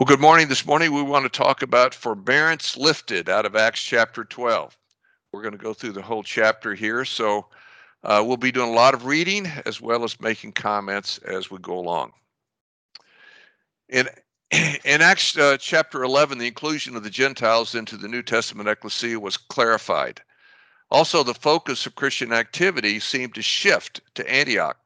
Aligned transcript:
Well, 0.00 0.06
good 0.06 0.18
morning. 0.18 0.48
This 0.48 0.64
morning 0.64 0.94
we 0.94 1.02
want 1.02 1.30
to 1.30 1.38
talk 1.38 1.60
about 1.60 1.94
forbearance 1.94 2.74
lifted 2.74 3.28
out 3.28 3.44
of 3.44 3.54
Acts 3.54 3.82
chapter 3.82 4.24
12. 4.24 4.74
We're 5.30 5.42
going 5.42 5.52
to 5.52 5.58
go 5.58 5.74
through 5.74 5.92
the 5.92 6.00
whole 6.00 6.22
chapter 6.22 6.74
here. 6.74 7.04
So 7.04 7.48
uh, 8.02 8.24
we'll 8.26 8.38
be 8.38 8.50
doing 8.50 8.70
a 8.70 8.74
lot 8.74 8.94
of 8.94 9.04
reading 9.04 9.46
as 9.66 9.78
well 9.78 10.02
as 10.02 10.18
making 10.18 10.52
comments 10.52 11.18
as 11.18 11.50
we 11.50 11.58
go 11.58 11.78
along. 11.78 12.12
In, 13.90 14.08
in 14.50 15.02
Acts 15.02 15.36
uh, 15.36 15.58
chapter 15.60 16.02
11, 16.02 16.38
the 16.38 16.46
inclusion 16.46 16.96
of 16.96 17.04
the 17.04 17.10
Gentiles 17.10 17.74
into 17.74 17.98
the 17.98 18.08
New 18.08 18.22
Testament 18.22 18.70
ecclesia 18.70 19.20
was 19.20 19.36
clarified. 19.36 20.22
Also, 20.90 21.22
the 21.22 21.34
focus 21.34 21.84
of 21.84 21.96
Christian 21.96 22.32
activity 22.32 23.00
seemed 23.00 23.34
to 23.34 23.42
shift 23.42 24.00
to 24.14 24.26
Antioch 24.32 24.78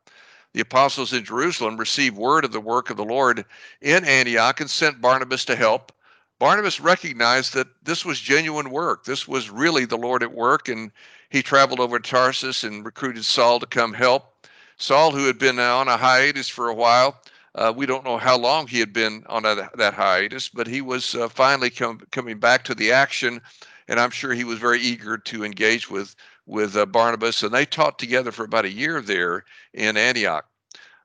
the 0.55 0.61
apostles 0.61 1.13
in 1.13 1.25
Jerusalem 1.25 1.77
received 1.77 2.17
word 2.17 2.45
of 2.45 2.53
the 2.53 2.61
work 2.61 2.89
of 2.89 2.97
the 2.97 3.05
Lord 3.05 3.45
in 3.83 4.05
Antioch 4.05 4.61
and 4.61 4.71
sent 4.71 5.01
Barnabas 5.01 5.45
to 5.47 5.57
help. 5.57 5.93
Barnabas 6.39 6.81
recognized 6.81 7.55
that 7.55 7.67
this 7.83 8.05
was 8.05 8.21
genuine 8.21 8.71
work. 8.71 9.05
This 9.05 9.27
was 9.27 9.51
really 9.51 9.85
the 9.85 9.99
Lord 9.99 10.23
at 10.23 10.33
work, 10.33 10.69
and 10.69 10.93
he 11.31 11.43
traveled 11.43 11.81
over 11.81 11.99
to 11.99 12.11
Tarsus 12.11 12.63
and 12.63 12.85
recruited 12.85 13.25
Saul 13.25 13.59
to 13.61 13.67
come 13.67 13.93
help. 13.93 14.47
Saul, 14.77 15.11
who 15.11 15.27
had 15.27 15.39
been 15.39 15.59
on 15.59 15.89
a 15.89 15.97
hiatus 15.97 16.49
for 16.49 16.69
a 16.69 16.75
while, 16.75 17.21
uh, 17.57 17.73
we 17.75 17.87
don't 17.87 18.05
know 18.05 18.19
how 18.19 18.37
long 18.37 18.67
he 18.67 18.79
had 18.79 18.93
been 18.93 19.25
on 19.29 19.45
a, 19.45 19.71
that 19.75 19.95
hiatus, 19.95 20.49
but 20.49 20.67
he 20.67 20.81
was 20.81 21.15
uh, 21.15 21.29
finally 21.29 21.71
com- 21.71 22.01
coming 22.11 22.39
back 22.39 22.65
to 22.65 22.75
the 22.75 22.93
action, 22.93 23.41
and 23.89 23.99
I'm 23.99 24.11
sure 24.11 24.33
he 24.33 24.45
was 24.45 24.59
very 24.59 24.81
eager 24.81 25.19
to 25.19 25.45
engage 25.45 25.91
with 25.91 26.15
with 26.47 26.77
uh, 26.77 26.87
Barnabas, 26.87 27.43
and 27.43 27.53
they 27.53 27.67
taught 27.67 27.99
together 27.99 28.33
for 28.33 28.45
about 28.45 28.65
a 28.65 28.71
year 28.71 29.01
there 29.01 29.45
in 29.73 29.97
Antioch. 29.97 30.47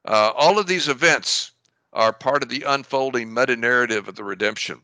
Uh, 0.06 0.32
all 0.36 0.60
of 0.60 0.68
these 0.68 0.88
events 0.88 1.52
are 1.94 2.14
part 2.14 2.44
of 2.44 2.50
the 2.50 2.64
unfolding 2.64 3.34
meta 3.34 3.56
narrative 3.56 4.08
of 4.08 4.16
the 4.16 4.24
redemption. 4.24 4.82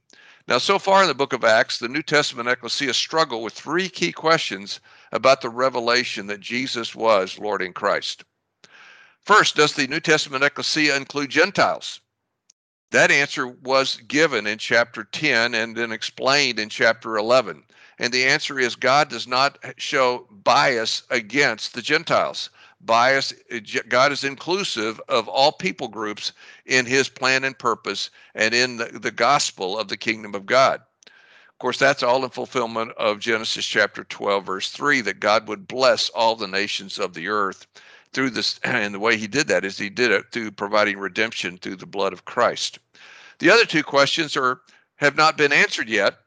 Now, 0.47 0.59
so 0.59 0.77
far 0.77 1.01
in 1.01 1.07
the 1.07 1.15
book 1.15 1.33
of 1.33 1.43
Acts, 1.43 1.79
the 1.79 1.87
New 1.87 2.03
Testament 2.03 2.47
ecclesia 2.47 2.93
struggle 2.93 3.41
with 3.41 3.53
three 3.53 3.89
key 3.89 4.11
questions 4.11 4.79
about 5.11 5.41
the 5.41 5.49
revelation 5.49 6.27
that 6.27 6.39
Jesus 6.39 6.93
was 6.93 7.39
Lord 7.39 7.61
in 7.61 7.73
Christ. 7.73 8.23
First, 9.21 9.55
does 9.55 9.73
the 9.73 9.87
New 9.87 9.99
Testament 9.99 10.43
ecclesia 10.43 10.95
include 10.95 11.31
Gentiles? 11.31 11.99
That 12.91 13.09
answer 13.09 13.47
was 13.47 13.97
given 14.07 14.45
in 14.45 14.59
chapter 14.59 15.03
10 15.03 15.55
and 15.55 15.75
then 15.75 15.91
explained 15.91 16.59
in 16.59 16.69
chapter 16.69 17.17
11. 17.17 17.63
And 17.99 18.13
the 18.13 18.25
answer 18.25 18.59
is 18.59 18.75
God 18.75 19.09
does 19.09 19.27
not 19.27 19.57
show 19.77 20.27
bias 20.29 21.03
against 21.09 21.73
the 21.73 21.81
Gentiles. 21.81 22.49
Bias, 22.81 23.33
uh, 23.51 23.59
God 23.87 24.11
is 24.11 24.23
inclusive 24.23 25.01
of 25.07 25.27
all 25.27 25.51
people 25.51 25.87
groups 25.87 26.33
in 26.65 26.85
his 26.85 27.09
plan 27.09 27.43
and 27.43 27.57
purpose 27.57 28.09
and 28.35 28.53
in 28.53 28.77
the, 28.77 28.85
the 28.85 29.11
gospel 29.11 29.79
of 29.79 29.87
the 29.87 29.97
kingdom 29.97 30.35
of 30.35 30.45
God. 30.45 30.81
Of 31.05 31.59
course, 31.59 31.79
that's 31.79 32.03
all 32.03 32.23
in 32.23 32.29
fulfillment 32.31 32.91
of 32.97 33.19
Genesis 33.19 33.65
chapter 33.65 34.03
12, 34.03 34.45
verse 34.45 34.71
3, 34.71 35.01
that 35.01 35.21
God 35.21 35.47
would 35.47 35.67
bless 35.67 36.09
all 36.09 36.35
the 36.35 36.47
nations 36.47 36.99
of 36.99 37.13
the 37.13 37.29
earth 37.29 37.65
through 38.11 38.31
this. 38.31 38.59
And 38.63 38.93
the 38.93 38.99
way 38.99 39.15
he 39.15 39.27
did 39.27 39.47
that 39.47 39.63
is 39.63 39.77
he 39.77 39.89
did 39.89 40.11
it 40.11 40.25
through 40.31 40.51
providing 40.51 40.99
redemption 40.99 41.57
through 41.57 41.77
the 41.77 41.85
blood 41.85 42.11
of 42.11 42.25
Christ. 42.25 42.79
The 43.39 43.49
other 43.49 43.65
two 43.65 43.83
questions 43.83 44.35
are 44.35 44.61
have 44.97 45.15
not 45.15 45.37
been 45.37 45.53
answered 45.53 45.89
yet. 45.89 46.17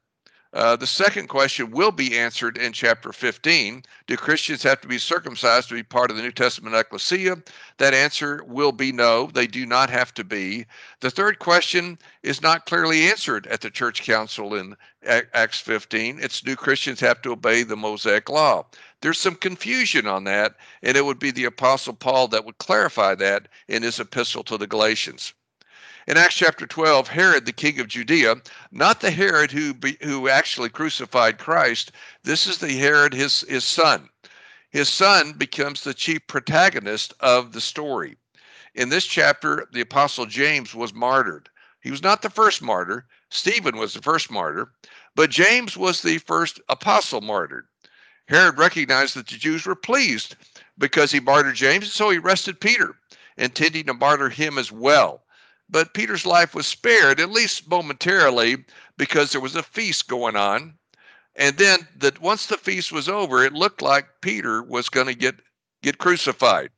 Uh, 0.55 0.75
the 0.77 0.87
second 0.87 1.29
question 1.29 1.71
will 1.71 1.91
be 1.91 2.19
answered 2.19 2.57
in 2.57 2.73
chapter 2.73 3.13
15. 3.13 3.83
Do 4.07 4.17
Christians 4.17 4.63
have 4.63 4.81
to 4.81 4.89
be 4.89 4.97
circumcised 4.97 5.69
to 5.69 5.75
be 5.75 5.83
part 5.83 6.11
of 6.11 6.17
the 6.17 6.23
New 6.23 6.33
Testament 6.33 6.75
ecclesia? 6.75 7.37
That 7.77 7.93
answer 7.93 8.43
will 8.45 8.73
be 8.73 8.91
no, 8.91 9.27
they 9.27 9.47
do 9.47 9.67
not 9.67 9.91
have 9.91 10.15
to 10.15 10.25
be. 10.25 10.65
The 11.01 11.11
third 11.11 11.39
question 11.39 11.99
is 12.23 12.41
not 12.41 12.65
clearly 12.65 13.11
answered 13.11 13.47
at 13.49 13.61
the 13.61 13.71
church 13.71 14.03
council 14.03 14.55
in 14.55 14.75
Acts 15.05 15.61
15. 15.61 16.19
It's 16.19 16.41
do 16.41 16.57
Christians 16.57 17.01
have 17.01 17.21
to 17.23 17.33
obey 17.33 17.63
the 17.63 17.77
Mosaic 17.77 18.31
law? 18.31 18.65
There's 19.03 19.19
some 19.19 19.35
confusion 19.35 20.07
on 20.07 20.25
that, 20.25 20.57
and 20.83 20.97
it 20.97 21.05
would 21.05 21.19
be 21.19 21.31
the 21.31 21.45
Apostle 21.45 21.93
Paul 21.93 22.27
that 22.29 22.47
would 22.47 22.57
clarify 22.57 23.15
that 23.17 23.49
in 23.69 23.83
his 23.83 24.01
epistle 24.01 24.45
to 24.45 24.57
the 24.57 24.67
Galatians. 24.67 25.35
In 26.09 26.17
Acts 26.17 26.37
chapter 26.37 26.67
12, 26.67 27.09
Herod, 27.09 27.45
the 27.45 27.53
king 27.53 27.79
of 27.81 27.89
Judea, 27.89 28.37
not 28.71 29.03
the 29.03 29.11
Herod 29.11 29.51
who, 29.51 29.75
who 30.01 30.31
actually 30.31 30.71
crucified 30.71 31.37
Christ, 31.37 31.93
this 32.23 32.47
is 32.47 32.57
the 32.57 32.79
Herod, 32.79 33.13
his, 33.13 33.43
his 33.43 33.63
son. 33.63 34.09
His 34.71 34.89
son 34.89 35.35
becomes 35.35 35.85
the 35.85 35.93
chief 35.93 36.27
protagonist 36.27 37.13
of 37.21 37.53
the 37.53 37.61
story. 37.61 38.17
In 38.75 38.89
this 38.89 39.05
chapter, 39.05 39.69
the 39.71 39.83
apostle 39.83 40.25
James 40.25 40.75
was 40.75 40.95
martyred. 40.95 41.51
He 41.83 41.91
was 41.91 42.03
not 42.03 42.23
the 42.23 42.31
first 42.31 42.63
martyr, 42.63 43.07
Stephen 43.29 43.77
was 43.77 43.93
the 43.93 44.01
first 44.01 44.31
martyr, 44.31 44.73
but 45.15 45.29
James 45.29 45.77
was 45.77 46.01
the 46.01 46.17
first 46.17 46.59
apostle 46.71 47.21
martyred. 47.21 47.67
Herod 48.29 48.57
recognized 48.57 49.15
that 49.17 49.27
the 49.27 49.37
Jews 49.37 49.67
were 49.67 49.77
pleased 49.77 50.37
because 50.79 51.13
he 51.13 51.21
martyred 51.21 51.57
James, 51.57 51.85
and 51.85 51.93
so 51.93 52.09
he 52.09 52.17
arrested 52.17 52.63
Peter, 52.63 52.99
intending 53.37 53.85
to 53.85 53.93
martyr 53.93 54.31
him 54.31 54.57
as 54.57 54.73
well. 54.73 55.23
But 55.71 55.95
Peter's 55.95 56.25
life 56.25 56.55
was 56.55 56.67
spared, 56.67 57.21
at 57.21 57.31
least 57.31 57.69
momentarily, 57.69 58.65
because 58.97 59.33
there 59.33 59.41
was 59.41 59.57
a 59.57 59.63
feast 59.63 60.09
going 60.09 60.37
on. 60.37 60.75
And 61.37 61.57
then 61.57 61.87
that 61.97 62.21
once 62.21 62.47
the 62.47 62.57
feast 62.57 62.91
was 62.91 63.09
over, 63.09 63.45
it 63.45 63.53
looked 63.53 63.83
like 63.83 64.21
Peter 64.23 64.63
was 64.63 64.89
going 64.89 65.07
to 65.07 65.15
get 65.15 65.37
get 65.83 65.99
crucified 65.99 66.71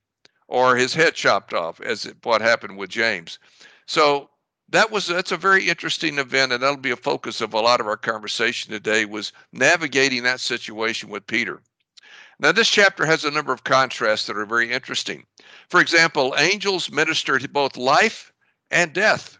or 0.48 0.76
his 0.76 0.92
head 0.92 1.14
chopped 1.14 1.54
off, 1.54 1.80
as 1.80 2.04
it, 2.04 2.16
what 2.24 2.42
happened 2.42 2.76
with 2.76 2.90
James. 2.90 3.38
So 3.86 4.28
that 4.68 4.90
was 4.90 5.06
that's 5.06 5.32
a 5.32 5.36
very 5.36 5.68
interesting 5.68 6.18
event, 6.18 6.52
and 6.52 6.62
that'll 6.62 6.76
be 6.76 6.90
a 6.90 6.96
focus 6.96 7.40
of 7.40 7.54
a 7.54 7.60
lot 7.60 7.80
of 7.80 7.86
our 7.86 7.96
conversation 7.96 8.72
today. 8.72 9.04
Was 9.04 9.32
navigating 9.52 10.24
that 10.24 10.40
situation 10.40 11.08
with 11.08 11.26
Peter. 11.26 11.62
Now, 12.40 12.52
this 12.52 12.68
chapter 12.68 13.04
has 13.04 13.24
a 13.24 13.30
number 13.30 13.52
of 13.52 13.64
contrasts 13.64 14.26
that 14.26 14.36
are 14.36 14.46
very 14.46 14.72
interesting. 14.72 15.26
For 15.68 15.80
example, 15.80 16.34
angels 16.38 16.90
minister 16.90 17.38
to 17.38 17.48
both 17.48 17.76
life 17.76 18.32
and 18.70 18.92
death. 18.92 19.38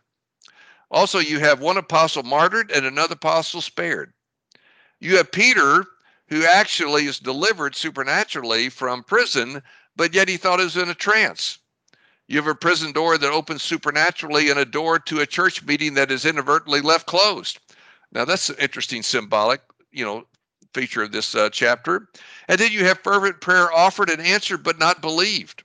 Also, 0.90 1.18
you 1.18 1.38
have 1.38 1.60
one 1.60 1.76
apostle 1.76 2.22
martyred 2.22 2.70
and 2.70 2.84
another 2.84 3.14
apostle 3.14 3.60
spared. 3.60 4.12
You 4.98 5.16
have 5.16 5.30
Peter, 5.30 5.84
who 6.28 6.44
actually 6.44 7.06
is 7.06 7.18
delivered 7.18 7.76
supernaturally 7.76 8.68
from 8.68 9.04
prison, 9.04 9.62
but 9.96 10.14
yet 10.14 10.28
he 10.28 10.36
thought 10.36 10.58
he 10.58 10.64
was 10.64 10.76
in 10.76 10.90
a 10.90 10.94
trance. 10.94 11.58
You 12.26 12.36
have 12.36 12.46
a 12.46 12.54
prison 12.54 12.92
door 12.92 13.18
that 13.18 13.32
opens 13.32 13.62
supernaturally 13.62 14.50
and 14.50 14.58
a 14.58 14.64
door 14.64 14.98
to 15.00 15.20
a 15.20 15.26
church 15.26 15.64
meeting 15.64 15.94
that 15.94 16.10
is 16.10 16.24
inadvertently 16.24 16.80
left 16.80 17.06
closed. 17.06 17.58
Now, 18.12 18.24
that's 18.24 18.50
an 18.50 18.56
interesting 18.58 19.02
symbolic, 19.02 19.60
you 19.92 20.04
know, 20.04 20.26
feature 20.74 21.02
of 21.02 21.12
this 21.12 21.34
uh, 21.34 21.50
chapter. 21.50 22.08
And 22.48 22.58
then 22.58 22.72
you 22.72 22.84
have 22.84 23.00
fervent 23.00 23.40
prayer 23.40 23.72
offered 23.72 24.10
and 24.10 24.20
answered, 24.20 24.62
but 24.62 24.78
not 24.78 25.00
believed 25.00 25.64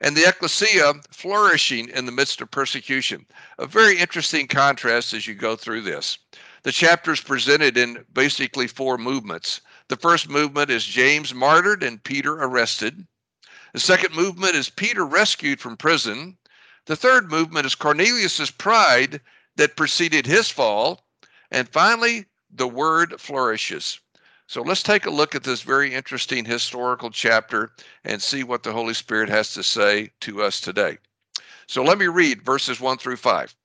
and 0.00 0.16
the 0.16 0.28
ecclesia 0.28 0.94
flourishing 1.10 1.88
in 1.88 2.06
the 2.06 2.12
midst 2.12 2.40
of 2.40 2.50
persecution. 2.50 3.26
A 3.58 3.66
very 3.66 3.98
interesting 3.98 4.46
contrast 4.46 5.14
as 5.14 5.26
you 5.26 5.34
go 5.34 5.56
through 5.56 5.82
this. 5.82 6.18
The 6.62 6.72
chapter 6.72 7.12
is 7.12 7.20
presented 7.20 7.76
in 7.76 8.04
basically 8.12 8.66
four 8.66 8.98
movements. 8.98 9.60
The 9.88 9.96
first 9.96 10.28
movement 10.28 10.70
is 10.70 10.84
James 10.84 11.32
martyred 11.32 11.82
and 11.82 12.02
Peter 12.02 12.34
arrested. 12.34 13.06
The 13.72 13.80
second 13.80 14.14
movement 14.14 14.54
is 14.54 14.68
Peter 14.68 15.04
rescued 15.04 15.60
from 15.60 15.76
prison. 15.76 16.36
The 16.86 16.96
third 16.96 17.30
movement 17.30 17.66
is 17.66 17.74
Cornelius's 17.74 18.50
pride 18.50 19.20
that 19.56 19.76
preceded 19.76 20.26
his 20.26 20.50
fall. 20.50 21.06
And 21.50 21.68
finally, 21.68 22.26
the 22.50 22.68
word 22.68 23.20
flourishes. 23.20 24.00
So 24.48 24.62
let's 24.62 24.82
take 24.82 25.06
a 25.06 25.10
look 25.10 25.34
at 25.34 25.42
this 25.42 25.62
very 25.62 25.92
interesting 25.92 26.44
historical 26.44 27.10
chapter 27.10 27.72
and 28.04 28.22
see 28.22 28.44
what 28.44 28.62
the 28.62 28.72
Holy 28.72 28.94
Spirit 28.94 29.28
has 29.28 29.52
to 29.54 29.62
say 29.64 30.12
to 30.20 30.40
us 30.40 30.60
today. 30.60 30.98
So 31.66 31.82
let 31.82 31.98
me 31.98 32.06
read 32.06 32.44
verses 32.44 32.80
1 32.80 32.98
through 32.98 33.16
5. 33.16 33.56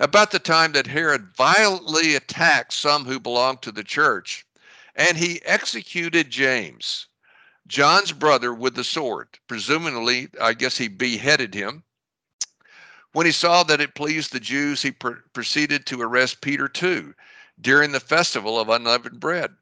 About 0.00 0.32
the 0.32 0.40
time 0.40 0.72
that 0.72 0.88
Herod 0.88 1.28
violently 1.36 2.16
attacked 2.16 2.72
some 2.72 3.04
who 3.04 3.20
belonged 3.20 3.62
to 3.62 3.70
the 3.70 3.84
church, 3.84 4.44
and 4.96 5.16
he 5.16 5.40
executed 5.44 6.28
James, 6.28 7.06
John's 7.68 8.10
brother, 8.10 8.52
with 8.52 8.74
the 8.74 8.82
sword. 8.82 9.28
Presumably, 9.46 10.28
I 10.40 10.54
guess 10.54 10.76
he 10.76 10.88
beheaded 10.88 11.54
him. 11.54 11.84
When 13.12 13.26
he 13.26 13.32
saw 13.32 13.62
that 13.62 13.80
it 13.80 13.94
pleased 13.94 14.32
the 14.32 14.40
Jews, 14.40 14.82
he 14.82 14.90
pr- 14.90 15.22
proceeded 15.32 15.86
to 15.86 16.02
arrest 16.02 16.40
Peter 16.40 16.68
too 16.68 17.14
during 17.60 17.92
the 17.92 18.00
festival 18.00 18.58
of 18.58 18.68
unleavened 18.68 19.20
bread. 19.20 19.54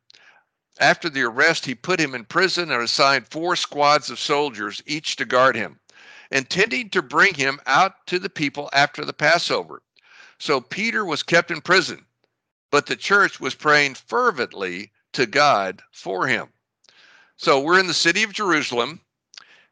After 0.80 1.08
the 1.08 1.22
arrest, 1.22 1.66
he 1.66 1.74
put 1.74 2.00
him 2.00 2.14
in 2.14 2.24
prison 2.24 2.72
and 2.72 2.82
assigned 2.82 3.28
four 3.28 3.54
squads 3.54 4.10
of 4.10 4.18
soldiers, 4.18 4.82
each 4.86 5.14
to 5.16 5.24
guard 5.24 5.54
him, 5.54 5.78
intending 6.30 6.90
to 6.90 7.02
bring 7.02 7.34
him 7.34 7.60
out 7.66 8.06
to 8.08 8.18
the 8.18 8.28
people 8.28 8.68
after 8.72 9.04
the 9.04 9.12
Passover. 9.12 9.82
So 10.38 10.60
Peter 10.60 11.04
was 11.04 11.22
kept 11.22 11.52
in 11.52 11.60
prison, 11.60 12.06
but 12.72 12.86
the 12.86 12.96
church 12.96 13.38
was 13.38 13.54
praying 13.54 13.94
fervently 13.94 14.90
to 15.12 15.26
God 15.26 15.80
for 15.92 16.26
him. 16.26 16.48
So 17.36 17.60
we're 17.60 17.78
in 17.78 17.86
the 17.86 17.94
city 17.94 18.24
of 18.24 18.32
Jerusalem, 18.32 19.00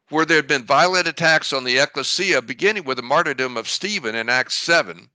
where 0.07 0.25
there 0.25 0.37
had 0.37 0.47
been 0.47 0.65
violent 0.65 1.07
attacks 1.07 1.51
on 1.51 1.65
the 1.65 1.79
ecclesia, 1.79 2.41
beginning 2.41 2.85
with 2.85 2.97
the 2.97 3.03
martyrdom 3.03 3.57
of 3.57 3.67
Stephen 3.69 4.15
in 4.15 4.29
Acts 4.29 4.55
7. 4.55 5.09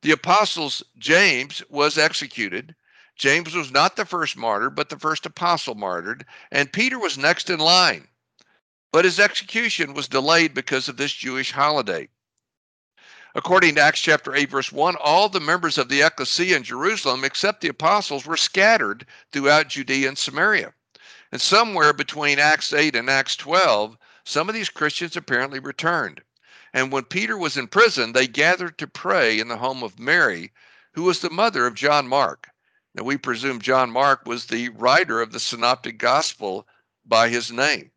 The 0.00 0.10
apostles 0.10 0.82
James 0.98 1.62
was 1.68 1.96
executed. 1.96 2.74
James 3.16 3.54
was 3.54 3.70
not 3.70 3.96
the 3.96 4.06
first 4.06 4.36
martyr, 4.36 4.70
but 4.70 4.88
the 4.88 4.98
first 4.98 5.26
apostle 5.26 5.74
martyred, 5.74 6.24
and 6.50 6.72
Peter 6.72 6.98
was 6.98 7.18
next 7.18 7.50
in 7.50 7.60
line. 7.60 8.08
But 8.92 9.04
his 9.04 9.20
execution 9.20 9.94
was 9.94 10.08
delayed 10.08 10.54
because 10.54 10.88
of 10.88 10.96
this 10.96 11.12
Jewish 11.12 11.52
holiday. 11.52 12.08
According 13.34 13.76
to 13.76 13.80
Acts 13.80 14.00
chapter 14.00 14.34
8, 14.34 14.50
verse 14.50 14.72
1, 14.72 14.96
all 14.96 15.30
the 15.30 15.40
members 15.40 15.78
of 15.78 15.88
the 15.88 16.02
ecclesia 16.02 16.54
in 16.54 16.64
Jerusalem, 16.64 17.24
except 17.24 17.62
the 17.62 17.68
apostles, 17.68 18.26
were 18.26 18.36
scattered 18.36 19.06
throughout 19.32 19.68
Judea 19.68 20.08
and 20.08 20.18
Samaria. 20.18 20.74
And 21.30 21.40
somewhere 21.40 21.94
between 21.94 22.38
Acts 22.38 22.74
8 22.74 22.94
and 22.94 23.08
Acts 23.08 23.36
12, 23.36 23.96
some 24.24 24.50
of 24.50 24.54
these 24.54 24.68
Christians 24.68 25.16
apparently 25.16 25.60
returned. 25.60 26.22
And 26.74 26.92
when 26.92 27.04
Peter 27.04 27.38
was 27.38 27.56
in 27.56 27.68
prison, 27.68 28.12
they 28.12 28.26
gathered 28.26 28.76
to 28.78 28.86
pray 28.86 29.38
in 29.40 29.48
the 29.48 29.56
home 29.56 29.82
of 29.82 29.98
Mary, 29.98 30.52
who 30.92 31.04
was 31.04 31.20
the 31.20 31.30
mother 31.30 31.66
of 31.66 31.74
John 31.74 32.06
Mark. 32.06 32.48
Now, 32.94 33.04
we 33.04 33.16
presume 33.16 33.60
John 33.60 33.90
Mark 33.90 34.26
was 34.26 34.46
the 34.46 34.68
writer 34.70 35.22
of 35.22 35.32
the 35.32 35.40
Synoptic 35.40 35.96
Gospel 35.96 36.66
by 37.06 37.30
his 37.30 37.50
name. 37.50 37.90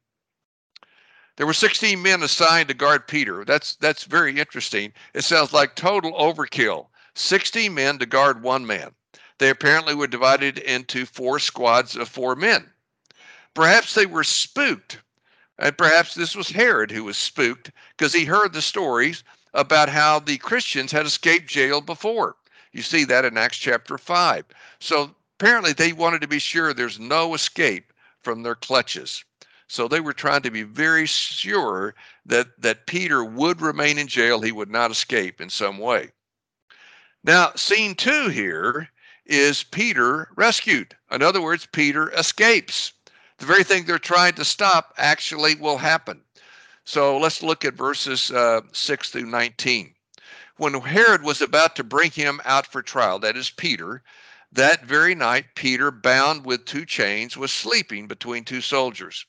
There 1.36 1.46
were 1.46 1.54
16 1.54 2.02
men 2.02 2.24
assigned 2.24 2.70
to 2.70 2.74
guard 2.74 3.08
Peter. 3.08 3.44
That's 3.44 3.76
that's 3.76 4.06
very 4.06 4.40
interesting. 4.40 4.94
It 5.14 5.24
sounds 5.24 5.52
like 5.52 5.76
total 5.76 6.14
overkill. 6.14 6.88
16 7.16 7.74
men 7.74 8.00
to 8.00 8.06
guard 8.06 8.42
one 8.42 8.66
man. 8.66 8.96
They 9.38 9.50
apparently 9.50 9.96
were 9.96 10.08
divided 10.08 10.60
into 10.60 11.06
four 11.06 11.40
squads 11.40 11.98
of 11.98 12.08
four 12.08 12.38
men. 12.38 12.72
Perhaps 13.54 13.96
they 13.96 14.06
were 14.06 14.24
spooked. 14.24 15.00
And 15.60 15.78
perhaps 15.78 16.16
this 16.16 16.36
was 16.36 16.50
Herod 16.50 16.92
who 16.92 17.04
was 17.04 17.18
spooked 17.18 17.72
because 17.98 18.14
he 18.14 18.26
heard 18.26 18.54
the 18.54 18.62
stories 18.62 19.24
about 19.54 19.90
how 19.90 20.20
the 20.20 20.38
Christians 20.38 20.92
had 20.92 21.06
escaped 21.06 21.50
jail 21.50 21.82
before. 21.82 22.38
You 22.76 22.82
see 22.82 23.06
that 23.06 23.24
in 23.24 23.38
Acts 23.38 23.56
chapter 23.56 23.98
5. 23.98 24.44
So 24.80 25.16
apparently 25.40 25.72
they 25.72 25.94
wanted 25.94 26.20
to 26.20 26.28
be 26.28 26.40
sure 26.40 26.74
there's 26.74 27.00
no 27.00 27.34
escape 27.34 27.94
from 28.22 28.44
their 28.44 28.54
clutches. 28.54 29.24
So 29.70 29.88
they 29.88 30.02
were 30.02 30.12
trying 30.12 30.42
to 30.42 30.52
be 30.52 30.64
very 30.64 31.06
sure 31.06 31.96
that, 32.26 32.62
that 32.62 32.86
Peter 32.86 33.24
would 33.24 33.62
remain 33.62 33.98
in 33.98 34.08
jail. 34.08 34.42
He 34.42 34.52
would 34.52 34.70
not 34.70 34.92
escape 34.92 35.40
in 35.40 35.50
some 35.50 35.78
way. 35.78 36.12
Now, 37.24 37.54
scene 37.56 37.96
two 37.96 38.28
here 38.28 38.90
is 39.26 39.64
Peter 39.64 40.28
rescued. 40.36 40.98
In 41.12 41.22
other 41.22 41.42
words, 41.42 41.66
Peter 41.72 42.10
escapes. 42.10 42.92
The 43.38 43.46
very 43.46 43.64
thing 43.64 43.86
they're 43.86 44.00
trying 44.00 44.34
to 44.34 44.44
stop 44.44 44.94
actually 44.98 45.56
will 45.56 45.78
happen. 45.78 46.20
So 46.84 47.18
let's 47.18 47.42
look 47.42 47.64
at 47.64 47.76
verses 47.76 48.32
uh, 48.32 48.62
6 48.74 49.10
through 49.12 49.28
19. 49.28 49.95
When 50.58 50.74
Herod 50.74 51.22
was 51.22 51.42
about 51.42 51.76
to 51.76 51.84
bring 51.84 52.12
him 52.12 52.40
out 52.46 52.66
for 52.66 52.82
trial, 52.82 53.20
that 53.20 53.36
is 53.36 53.50
Peter, 53.50 54.02
that 54.54 54.86
very 54.86 55.14
night 55.14 55.54
Peter, 55.54 55.92
bound 55.92 56.46
with 56.46 56.64
two 56.64 56.86
chains, 56.86 57.36
was 57.36 57.52
sleeping 57.52 58.08
between 58.08 58.46
two 58.46 58.62
soldiers 58.62 59.26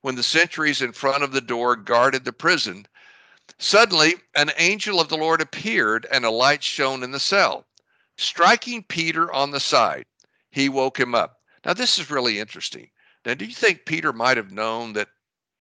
when 0.00 0.14
the 0.14 0.22
sentries 0.22 0.80
in 0.80 0.92
front 0.92 1.24
of 1.24 1.32
the 1.32 1.40
door 1.40 1.74
guarded 1.74 2.24
the 2.24 2.32
prison, 2.32 2.86
suddenly 3.58 4.14
an 4.36 4.52
angel 4.56 5.00
of 5.00 5.08
the 5.08 5.16
Lord 5.16 5.40
appeared 5.40 6.06
and 6.08 6.24
a 6.24 6.30
light 6.30 6.62
shone 6.62 7.02
in 7.02 7.10
the 7.10 7.18
cell. 7.18 7.66
Striking 8.16 8.84
Peter 8.84 9.32
on 9.32 9.50
the 9.50 9.58
side, 9.58 10.06
he 10.52 10.68
woke 10.68 11.00
him 11.00 11.16
up. 11.16 11.40
Now, 11.64 11.74
this 11.74 11.98
is 11.98 12.10
really 12.10 12.38
interesting. 12.38 12.90
Now, 13.26 13.34
do 13.34 13.44
you 13.44 13.54
think 13.54 13.86
Peter 13.86 14.12
might 14.12 14.36
have 14.36 14.52
known 14.52 14.92
that 14.92 15.08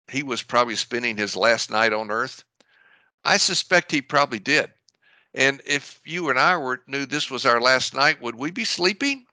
he 0.08 0.24
was 0.24 0.44
probably 0.44 0.78
spending 0.78 1.18
his 1.18 1.36
last 1.36 1.70
night 1.70 1.92
on 1.92 2.10
earth? 2.10 2.46
I 3.26 3.36
suspect 3.36 3.92
he 3.92 4.02
probably 4.02 4.40
did. 4.40 4.72
And 5.36 5.62
if 5.66 6.00
you 6.06 6.30
and 6.30 6.40
I 6.40 6.58
were 6.58 6.82
knew 6.88 7.06
this 7.06 7.32
was 7.32 7.46
our 7.46 7.60
last 7.60 7.94
night, 7.94 8.22
would 8.22 8.36
we 8.36 8.52
be 8.52 8.66
sleeping? 8.66 9.26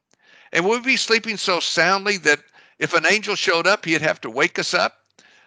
And 0.52 0.64
would 0.64 0.85
we 0.85 0.93
be 0.93 0.97
sleeping 0.97 1.37
so 1.37 1.61
soundly 1.61 2.17
that 2.19 2.41
if 2.79 2.94
an 2.94 3.06
angel 3.11 3.37
showed 3.37 3.67
up, 3.67 3.85
he'd 3.85 4.00
have 4.00 4.20
to 4.23 4.31
wake 4.31 4.58
us 4.58 4.73
up. 4.73 5.05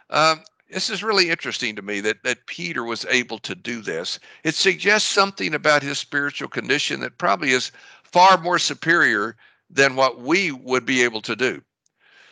Um, 0.09 0.44
this 0.69 0.89
is 0.89 1.03
really 1.03 1.29
interesting 1.29 1.75
to 1.75 1.81
me 1.81 2.00
that, 2.01 2.23
that 2.23 2.45
Peter 2.45 2.83
was 2.83 3.05
able 3.09 3.39
to 3.39 3.55
do 3.55 3.81
this. 3.81 4.19
It 4.44 4.55
suggests 4.55 5.09
something 5.09 5.53
about 5.53 5.83
his 5.83 6.00
spiritual 6.00 6.47
condition 6.47 7.00
that 7.01 7.17
probably 7.17 7.51
is 7.51 7.71
far 8.03 8.38
more 8.38 8.59
superior 8.59 9.35
than 9.69 9.95
what 9.95 10.21
we 10.21 10.51
would 10.51 10.85
be 10.85 11.03
able 11.03 11.21
to 11.21 11.35
do. 11.35 11.61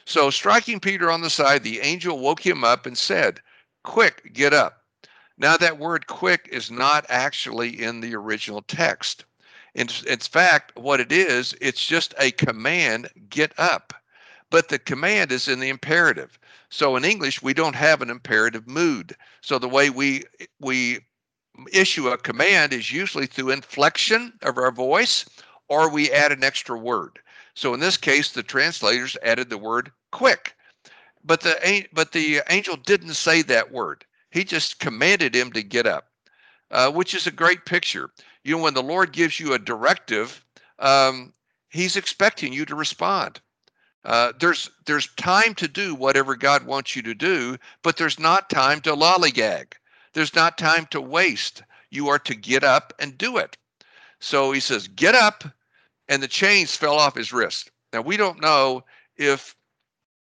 So, 0.05 0.29
striking 0.29 0.79
Peter 0.79 1.11
on 1.11 1.21
the 1.21 1.29
side, 1.29 1.63
the 1.63 1.79
angel 1.79 2.19
woke 2.19 2.45
him 2.45 2.63
up 2.63 2.85
and 2.85 2.97
said, 2.97 3.39
Quick, 3.83 4.33
get 4.33 4.53
up. 4.53 4.80
Now, 5.41 5.57
that 5.57 5.79
word 5.79 6.07
quick 6.07 6.47
is 6.51 6.71
not 6.71 7.05
actually 7.09 7.81
in 7.81 7.99
the 7.99 8.15
original 8.15 8.61
text. 8.61 9.25
In, 9.75 9.89
in 10.07 10.19
fact, 10.19 10.77
what 10.77 11.01
it 11.01 11.11
is, 11.11 11.53
it's 11.59 11.85
just 11.85 12.13
a 12.17 12.31
command 12.31 13.09
get 13.29 13.51
up 13.57 13.93
but 14.51 14.67
the 14.67 14.77
command 14.77 15.31
is 15.31 15.47
in 15.47 15.59
the 15.59 15.69
imperative. 15.69 16.37
So 16.69 16.95
in 16.95 17.05
English, 17.05 17.41
we 17.41 17.53
don't 17.53 17.75
have 17.75 18.01
an 18.01 18.09
imperative 18.11 18.67
mood. 18.67 19.15
So 19.41 19.57
the 19.57 19.67
way 19.67 19.89
we 19.89 20.23
we 20.59 20.99
issue 21.73 22.09
a 22.09 22.17
command 22.17 22.73
is 22.73 22.91
usually 22.91 23.25
through 23.25 23.49
inflection 23.49 24.33
of 24.41 24.57
our 24.57 24.71
voice 24.71 25.25
or 25.69 25.89
we 25.89 26.11
add 26.11 26.31
an 26.31 26.43
extra 26.43 26.77
word. 26.77 27.19
So 27.55 27.73
in 27.73 27.79
this 27.79 27.97
case, 27.97 28.31
the 28.31 28.43
translators 28.43 29.17
added 29.23 29.49
the 29.49 29.57
word 29.57 29.91
quick. 30.11 30.53
But 31.23 31.41
the 31.41 31.87
but 31.93 32.11
the 32.11 32.41
angel 32.49 32.75
didn't 32.75 33.13
say 33.13 33.41
that 33.43 33.71
word. 33.71 34.05
He 34.31 34.43
just 34.43 34.79
commanded 34.79 35.35
him 35.35 35.51
to 35.51 35.61
get 35.61 35.85
up, 35.85 36.07
uh, 36.71 36.91
which 36.91 37.13
is 37.13 37.27
a 37.27 37.31
great 37.31 37.65
picture. 37.65 38.09
You 38.43 38.57
know, 38.57 38.63
when 38.63 38.73
the 38.73 38.83
Lord 38.83 39.11
gives 39.11 39.39
you 39.39 39.53
a 39.53 39.59
directive, 39.59 40.43
um, 40.79 41.33
He's 41.69 41.95
expecting 41.95 42.51
you 42.51 42.65
to 42.65 42.75
respond. 42.75 43.39
Uh, 44.03 44.33
there's 44.39 44.69
there's 44.85 45.07
time 45.15 45.53
to 45.55 45.67
do 45.67 45.95
whatever 45.95 46.35
God 46.35 46.65
wants 46.65 46.95
you 46.95 47.01
to 47.03 47.13
do, 47.13 47.57
but 47.81 47.97
there's 47.97 48.19
not 48.19 48.49
time 48.49 48.81
to 48.81 48.95
lollygag. 48.95 49.73
There's 50.13 50.35
not 50.35 50.57
time 50.57 50.87
to 50.87 50.99
waste. 50.99 51.63
You 51.91 52.09
are 52.09 52.19
to 52.19 52.35
get 52.35 52.63
up 52.63 52.93
and 52.99 53.17
do 53.17 53.37
it. 53.37 53.57
So 54.19 54.51
he 54.51 54.59
says, 54.59 54.87
"Get 54.87 55.15
up," 55.15 55.45
and 56.09 56.21
the 56.21 56.27
chains 56.27 56.75
fell 56.75 56.95
off 56.97 57.15
his 57.15 57.31
wrist. 57.31 57.71
Now 57.93 58.01
we 58.01 58.17
don't 58.17 58.41
know 58.41 58.83
if 59.15 59.55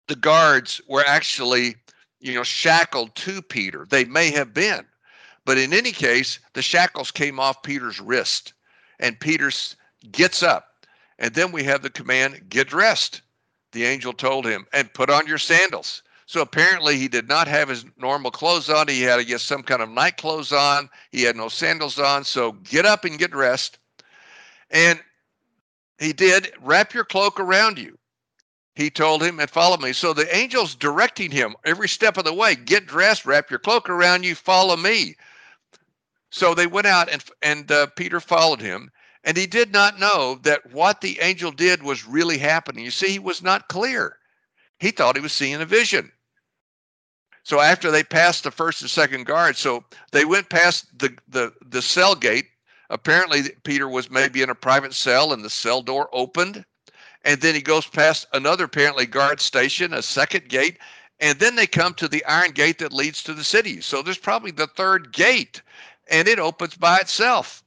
the 0.07 0.15
guards 0.15 0.81
were 0.87 1.05
actually, 1.05 1.75
you 2.21 2.33
know, 2.33 2.43
shackled 2.43 3.15
to 3.15 3.41
Peter. 3.41 3.85
They 3.89 4.05
may 4.05 4.31
have 4.31 4.53
been, 4.53 4.85
but 5.45 5.57
in 5.57 5.73
any 5.73 5.91
case, 5.91 6.39
the 6.53 6.61
shackles 6.61 7.11
came 7.11 7.39
off 7.39 7.63
Peter's 7.63 7.99
wrist, 7.99 8.53
and 8.99 9.19
Peter 9.19 9.51
gets 10.11 10.43
up, 10.43 10.85
and 11.19 11.33
then 11.33 11.51
we 11.51 11.63
have 11.63 11.81
the 11.81 11.89
command, 11.89 12.49
"Get 12.49 12.69
dressed." 12.69 13.21
the 13.71 13.85
angel 13.85 14.13
told 14.13 14.45
him, 14.45 14.65
and 14.73 14.93
put 14.93 15.09
on 15.09 15.27
your 15.27 15.37
sandals. 15.37 16.03
So 16.25 16.41
apparently 16.41 16.97
he 16.97 17.07
did 17.07 17.27
not 17.27 17.47
have 17.47 17.69
his 17.69 17.85
normal 17.97 18.31
clothes 18.31 18.69
on. 18.69 18.87
He 18.87 19.01
had, 19.01 19.19
I 19.19 19.23
guess, 19.23 19.43
some 19.43 19.63
kind 19.63 19.81
of 19.81 19.89
night 19.89 20.17
clothes 20.17 20.51
on. 20.51 20.89
He 21.11 21.23
had 21.23 21.35
no 21.35 21.49
sandals 21.49 21.99
on. 21.99 22.23
So 22.23 22.53
get 22.53 22.85
up 22.85 23.03
and 23.03 23.19
get 23.19 23.31
dressed. 23.31 23.79
And 24.69 24.99
he 25.99 26.13
did 26.13 26.53
wrap 26.61 26.93
your 26.93 27.03
cloak 27.03 27.39
around 27.39 27.77
you. 27.77 27.97
He 28.75 28.89
told 28.89 29.21
him 29.21 29.39
and 29.39 29.49
follow 29.49 29.77
me. 29.77 29.91
So 29.93 30.13
the 30.13 30.33
angel's 30.33 30.75
directing 30.75 31.31
him 31.31 31.55
every 31.65 31.89
step 31.89 32.17
of 32.17 32.23
the 32.23 32.33
way. 32.33 32.55
Get 32.55 32.85
dressed, 32.85 33.25
wrap 33.25 33.49
your 33.49 33.59
cloak 33.59 33.89
around 33.89 34.23
you, 34.23 34.33
follow 34.33 34.77
me. 34.77 35.15
So 36.31 36.53
they 36.53 36.67
went 36.67 36.87
out 36.87 37.09
and 37.09 37.23
and 37.41 37.71
uh, 37.71 37.87
Peter 37.95 38.19
followed 38.19 38.61
him. 38.61 38.89
And 39.23 39.37
he 39.37 39.45
did 39.45 39.71
not 39.71 39.99
know 39.99 40.39
that 40.43 40.71
what 40.71 41.01
the 41.01 41.19
angel 41.19 41.51
did 41.51 41.83
was 41.83 42.07
really 42.07 42.37
happening. 42.37 42.83
You 42.83 42.91
see, 42.91 43.11
he 43.11 43.19
was 43.19 43.43
not 43.43 43.67
clear. 43.67 44.17
He 44.79 44.89
thought 44.89 45.15
he 45.15 45.21
was 45.21 45.33
seeing 45.33 45.61
a 45.61 45.65
vision. 45.65 46.11
So 47.43 47.59
after 47.59 47.91
they 47.91 48.03
passed 48.03 48.43
the 48.43 48.51
first 48.51 48.81
and 48.81 48.89
second 48.89 49.25
guard, 49.25 49.57
so 49.57 49.83
they 50.11 50.25
went 50.25 50.49
past 50.49 50.85
the, 50.97 51.15
the, 51.27 51.53
the 51.67 51.81
cell 51.81 52.15
gate. 52.15 52.47
Apparently, 52.89 53.43
Peter 53.63 53.87
was 53.87 54.09
maybe 54.09 54.41
in 54.41 54.49
a 54.49 54.55
private 54.55 54.93
cell 54.93 55.33
and 55.33 55.43
the 55.43 55.49
cell 55.49 55.81
door 55.81 56.09
opened. 56.13 56.65
And 57.23 57.41
then 57.41 57.55
he 57.55 57.61
goes 57.61 57.85
past 57.85 58.25
another 58.33 58.65
apparently 58.65 59.05
guard 59.05 59.39
station, 59.39 59.93
a 59.93 60.01
second 60.01 60.49
gate. 60.49 60.77
And 61.19 61.39
then 61.39 61.55
they 61.55 61.67
come 61.67 61.93
to 61.95 62.07
the 62.07 62.25
iron 62.25 62.51
gate 62.51 62.79
that 62.79 62.93
leads 62.93 63.21
to 63.23 63.33
the 63.33 63.43
city. 63.43 63.81
So 63.81 64.01
there's 64.01 64.17
probably 64.17 64.51
the 64.51 64.67
third 64.67 65.13
gate 65.13 65.61
and 66.11 66.27
it 66.27 66.39
opens 66.39 66.75
by 66.75 66.97
itself. 66.97 67.63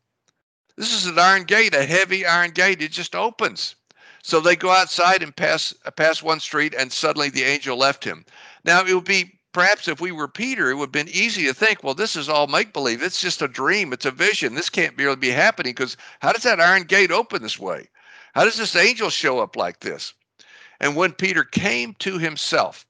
This 0.76 0.92
is 0.92 1.06
an 1.06 1.18
iron 1.18 1.44
gate, 1.44 1.74
a 1.74 1.84
heavy 1.84 2.26
iron 2.26 2.50
gate. 2.50 2.82
It 2.82 2.92
just 2.92 3.14
opens. 3.14 3.74
So 4.22 4.40
they 4.40 4.56
go 4.56 4.70
outside 4.70 5.22
and 5.22 5.34
pass 5.34 5.74
pass 5.96 6.22
one 6.22 6.40
street, 6.40 6.74
and 6.76 6.92
suddenly 6.92 7.30
the 7.30 7.44
angel 7.44 7.76
left 7.76 8.04
him. 8.04 8.24
Now 8.64 8.84
it 8.84 8.94
would 8.94 9.04
be 9.04 9.38
perhaps 9.52 9.88
if 9.88 10.00
we 10.00 10.12
were 10.12 10.28
Peter, 10.28 10.70
it 10.70 10.74
would 10.74 10.86
have 10.86 10.92
been 10.92 11.08
easy 11.08 11.46
to 11.46 11.54
think, 11.54 11.82
well, 11.82 11.94
this 11.94 12.16
is 12.16 12.28
all 12.28 12.46
make 12.46 12.72
believe. 12.72 13.02
It's 13.02 13.20
just 13.20 13.42
a 13.42 13.48
dream. 13.48 13.92
It's 13.92 14.06
a 14.06 14.10
vision. 14.10 14.54
This 14.54 14.70
can't 14.70 14.96
really 14.98 15.16
be 15.16 15.30
happening 15.30 15.72
because 15.72 15.96
how 16.20 16.32
does 16.32 16.42
that 16.42 16.60
iron 16.60 16.84
gate 16.84 17.12
open 17.12 17.42
this 17.42 17.58
way? 17.58 17.88
How 18.34 18.44
does 18.44 18.56
this 18.56 18.76
angel 18.76 19.10
show 19.10 19.38
up 19.38 19.56
like 19.56 19.80
this? 19.80 20.12
And 20.80 20.96
when 20.96 21.12
Peter 21.12 21.44
came 21.44 21.94
to 22.00 22.18
himself, 22.18 22.84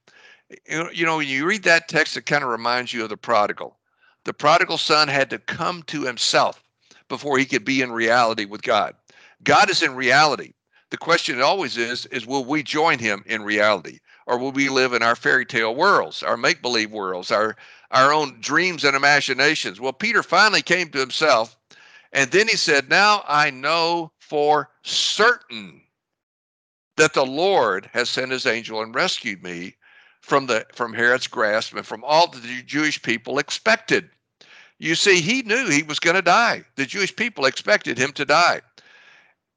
you 0.68 1.04
know, 1.04 1.18
when 1.18 1.28
you 1.28 1.46
read 1.46 1.64
that 1.64 1.88
text, 1.88 2.16
it 2.16 2.26
kind 2.26 2.42
of 2.42 2.50
reminds 2.50 2.92
you 2.92 3.02
of 3.02 3.10
the 3.10 3.16
prodigal. 3.16 3.76
The 4.24 4.32
prodigal 4.32 4.78
son 4.78 5.08
had 5.08 5.28
to 5.30 5.38
come 5.38 5.82
to 5.84 6.02
himself 6.02 6.62
before 7.08 7.38
he 7.38 7.44
could 7.44 7.64
be 7.64 7.82
in 7.82 7.92
reality 7.92 8.46
with 8.46 8.62
God. 8.62 8.94
God 9.42 9.68
is 9.68 9.82
in 9.82 9.94
reality. 9.94 10.54
The 10.90 10.96
question 10.96 11.40
always 11.42 11.76
is 11.76 12.06
is 12.06 12.26
will 12.26 12.44
we 12.44 12.62
join 12.62 12.98
him 12.98 13.22
in 13.26 13.42
reality 13.42 13.98
or 14.26 14.38
will 14.38 14.52
we 14.52 14.68
live 14.68 14.92
in 14.94 15.02
our 15.02 15.16
fairy 15.16 15.44
tale 15.44 15.74
worlds, 15.74 16.22
our 16.22 16.36
make 16.36 16.62
believe 16.62 16.90
worlds, 16.90 17.30
our 17.30 17.56
our 17.90 18.12
own 18.12 18.38
dreams 18.40 18.84
and 18.84 18.96
imaginations? 18.96 19.80
Well, 19.80 19.92
Peter 19.92 20.22
finally 20.22 20.62
came 20.62 20.88
to 20.90 21.00
himself 21.00 21.56
and 22.12 22.30
then 22.30 22.48
he 22.48 22.56
said, 22.56 22.88
"Now 22.88 23.24
I 23.26 23.50
know 23.50 24.12
for 24.34 24.68
certain 24.82 25.80
that 26.96 27.14
the 27.14 27.24
Lord 27.24 27.88
has 27.92 28.10
sent 28.10 28.32
his 28.32 28.46
angel 28.46 28.82
and 28.82 28.92
rescued 28.92 29.44
me 29.44 29.76
from 30.22 30.46
the 30.46 30.66
from 30.74 30.92
Herod's 30.92 31.28
grasp 31.28 31.76
and 31.76 31.86
from 31.86 32.02
all 32.02 32.26
that 32.26 32.42
the 32.42 32.62
Jewish 32.64 33.00
people 33.00 33.38
expected." 33.38 34.10
You 34.80 34.96
see, 34.96 35.20
he 35.20 35.42
knew 35.42 35.68
he 35.68 35.84
was 35.84 36.00
going 36.00 36.16
to 36.16 36.22
die. 36.22 36.64
The 36.74 36.84
Jewish 36.84 37.14
people 37.14 37.44
expected 37.44 37.96
him 37.96 38.12
to 38.14 38.24
die. 38.24 38.62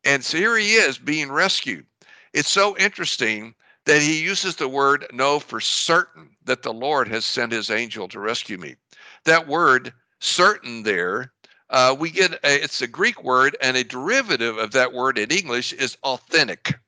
And 0.03 0.23
so 0.23 0.37
here 0.37 0.55
he 0.55 0.75
is 0.75 0.99
being 0.99 1.31
rescued. 1.31 1.87
It's 2.33 2.47
so 2.47 2.77
interesting 2.77 3.55
that 3.85 4.03
he 4.03 4.21
uses 4.21 4.57
the 4.57 4.67
word 4.67 5.07
know 5.11 5.39
for 5.39 5.59
certain 5.59 6.37
that 6.43 6.61
the 6.61 6.71
Lord 6.71 7.07
has 7.07 7.25
sent 7.25 7.51
his 7.51 7.71
angel 7.71 8.07
to 8.09 8.19
rescue 8.19 8.59
me. 8.59 8.75
That 9.23 9.47
word 9.47 9.91
certain 10.19 10.83
there, 10.83 11.33
uh, 11.69 11.95
we 11.97 12.09
get 12.09 12.33
a, 12.33 12.63
it's 12.63 12.81
a 12.81 12.87
Greek 12.87 13.23
word, 13.23 13.57
and 13.61 13.77
a 13.77 13.83
derivative 13.83 14.57
of 14.57 14.71
that 14.71 14.93
word 14.93 15.17
in 15.17 15.31
English 15.31 15.73
is 15.73 15.97
authentic. 16.03 16.79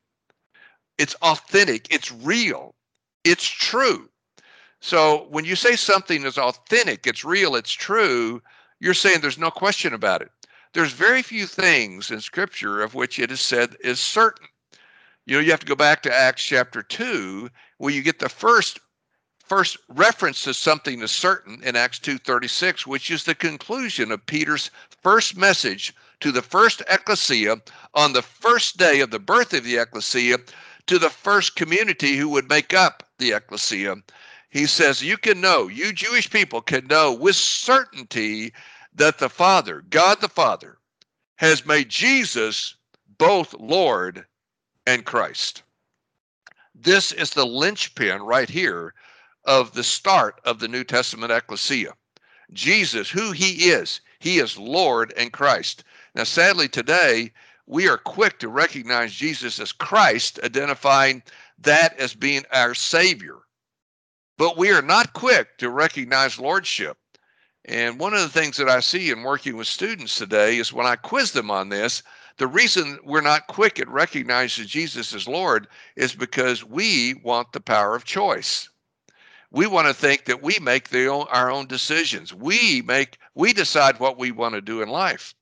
It's 0.97 1.15
authentic, 1.21 1.87
it's 1.93 2.11
real, 2.11 2.75
it's 3.23 3.47
true. 3.47 4.09
So 4.81 5.27
when 5.29 5.45
you 5.45 5.55
say 5.55 5.75
something 5.75 6.23
is 6.23 6.37
authentic, 6.37 7.07
it's 7.07 7.25
real, 7.25 7.55
it's 7.55 7.71
true, 7.71 8.41
you're 8.79 8.93
saying 8.93 9.19
there's 9.21 9.37
no 9.37 9.51
question 9.51 9.93
about 9.93 10.21
it 10.21 10.31
there's 10.73 10.93
very 10.93 11.21
few 11.21 11.45
things 11.45 12.11
in 12.11 12.21
scripture 12.21 12.81
of 12.81 12.93
which 12.93 13.19
it 13.19 13.31
is 13.31 13.41
said 13.41 13.75
is 13.83 13.99
certain. 13.99 14.47
You 15.25 15.35
know, 15.35 15.41
you 15.41 15.51
have 15.51 15.59
to 15.61 15.65
go 15.65 15.75
back 15.75 16.01
to 16.03 16.13
Acts 16.13 16.43
chapter 16.43 16.81
2 16.81 17.49
where 17.77 17.93
you 17.93 18.01
get 18.01 18.19
the 18.19 18.29
first 18.29 18.79
first 19.49 19.77
reference 19.89 20.43
to 20.43 20.53
something 20.53 21.01
is 21.01 21.09
certain 21.09 21.61
in 21.63 21.75
Acts 21.75 21.97
2:36, 21.97 22.85
which 22.85 23.09
is 23.09 23.23
the 23.23 23.33
conclusion 23.33 24.11
of 24.11 24.25
Peter's 24.27 24.69
first 25.01 25.35
message 25.35 25.91
to 26.19 26.31
the 26.31 26.43
first 26.43 26.83
ecclesia 26.87 27.57
on 27.95 28.13
the 28.13 28.21
first 28.21 28.77
day 28.77 28.99
of 28.99 29.09
the 29.09 29.17
birth 29.17 29.51
of 29.53 29.63
the 29.63 29.77
ecclesia 29.77 30.37
to 30.85 30.99
the 30.99 31.09
first 31.09 31.55
community 31.55 32.15
who 32.15 32.29
would 32.29 32.47
make 32.47 32.75
up 32.75 33.09
the 33.17 33.31
ecclesia. 33.31 33.95
He 34.51 34.67
says, 34.67 35.01
You 35.01 35.17
can 35.17 35.41
know, 35.41 35.67
you 35.67 35.93
Jewish 35.93 36.29
people 36.29 36.61
can 36.61 36.85
know 36.85 37.11
with 37.11 37.35
certainty 37.35 38.53
that 38.93 39.17
the 39.17 39.29
Father, 39.29 39.81
God 39.89 40.21
the 40.21 40.29
Father, 40.29 40.77
has 41.37 41.65
made 41.65 41.89
Jesus 41.89 42.75
both 43.17 43.55
Lord 43.55 44.27
and 44.85 45.05
Christ. 45.05 45.63
This 46.75 47.11
is 47.11 47.31
the 47.31 47.45
linchpin 47.45 48.21
right 48.21 48.49
here 48.49 48.93
of 49.49 49.73
the 49.73 49.83
start 49.83 50.39
of 50.45 50.59
the 50.59 50.67
New 50.67 50.83
Testament 50.83 51.31
ecclesia. 51.31 51.93
Jesus, 52.53 53.09
who 53.09 53.31
he 53.31 53.71
is, 53.71 53.99
he 54.19 54.37
is 54.37 54.59
Lord 54.59 55.11
and 55.17 55.33
Christ. 55.33 55.83
Now, 56.13 56.23
sadly, 56.23 56.67
today, 56.67 57.31
we 57.65 57.89
are 57.89 57.97
quick 57.97 58.37
to 58.39 58.47
recognize 58.47 59.11
Jesus 59.11 59.59
as 59.59 59.71
Christ, 59.71 60.39
identifying 60.43 61.23
that 61.57 61.99
as 61.99 62.13
being 62.13 62.43
our 62.51 62.75
Savior. 62.75 63.37
But 64.37 64.55
we 64.55 64.71
are 64.71 64.83
not 64.83 65.13
quick 65.13 65.57
to 65.57 65.71
recognize 65.71 66.37
Lordship. 66.37 66.97
And 67.65 67.99
one 67.99 68.13
of 68.13 68.21
the 68.21 68.29
things 68.29 68.55
that 68.57 68.69
I 68.69 68.81
see 68.81 69.09
in 69.09 69.23
working 69.23 69.57
with 69.57 69.67
students 69.67 70.15
today 70.15 70.57
is 70.57 70.71
when 70.71 70.85
I 70.85 70.95
quiz 70.95 71.31
them 71.31 71.49
on 71.49 71.69
this, 71.69 72.03
the 72.37 72.47
reason 72.47 72.99
we're 73.03 73.21
not 73.21 73.47
quick 73.47 73.79
at 73.79 73.89
recognizing 73.89 74.67
Jesus 74.67 75.11
as 75.11 75.27
Lord 75.27 75.67
is 75.95 76.13
because 76.13 76.63
we 76.63 77.15
want 77.23 77.51
the 77.51 77.59
power 77.59 77.95
of 77.95 78.05
choice. 78.05 78.69
We 79.51 79.65
want 79.65 79.87
to 79.87 79.93
think 79.93 80.25
that 80.25 80.43
we 80.43 80.59
make 80.59 80.89
the, 80.89 81.11
our 81.11 81.49
own 81.49 81.65
decisions. 81.65 82.33
We 82.33 82.83
make 82.83 83.17
we 83.33 83.53
decide 83.53 83.99
what 83.99 84.17
we 84.17 84.31
want 84.31 84.53
to 84.55 84.61
do 84.61 84.81
in 84.81 84.89
life. 84.89 85.33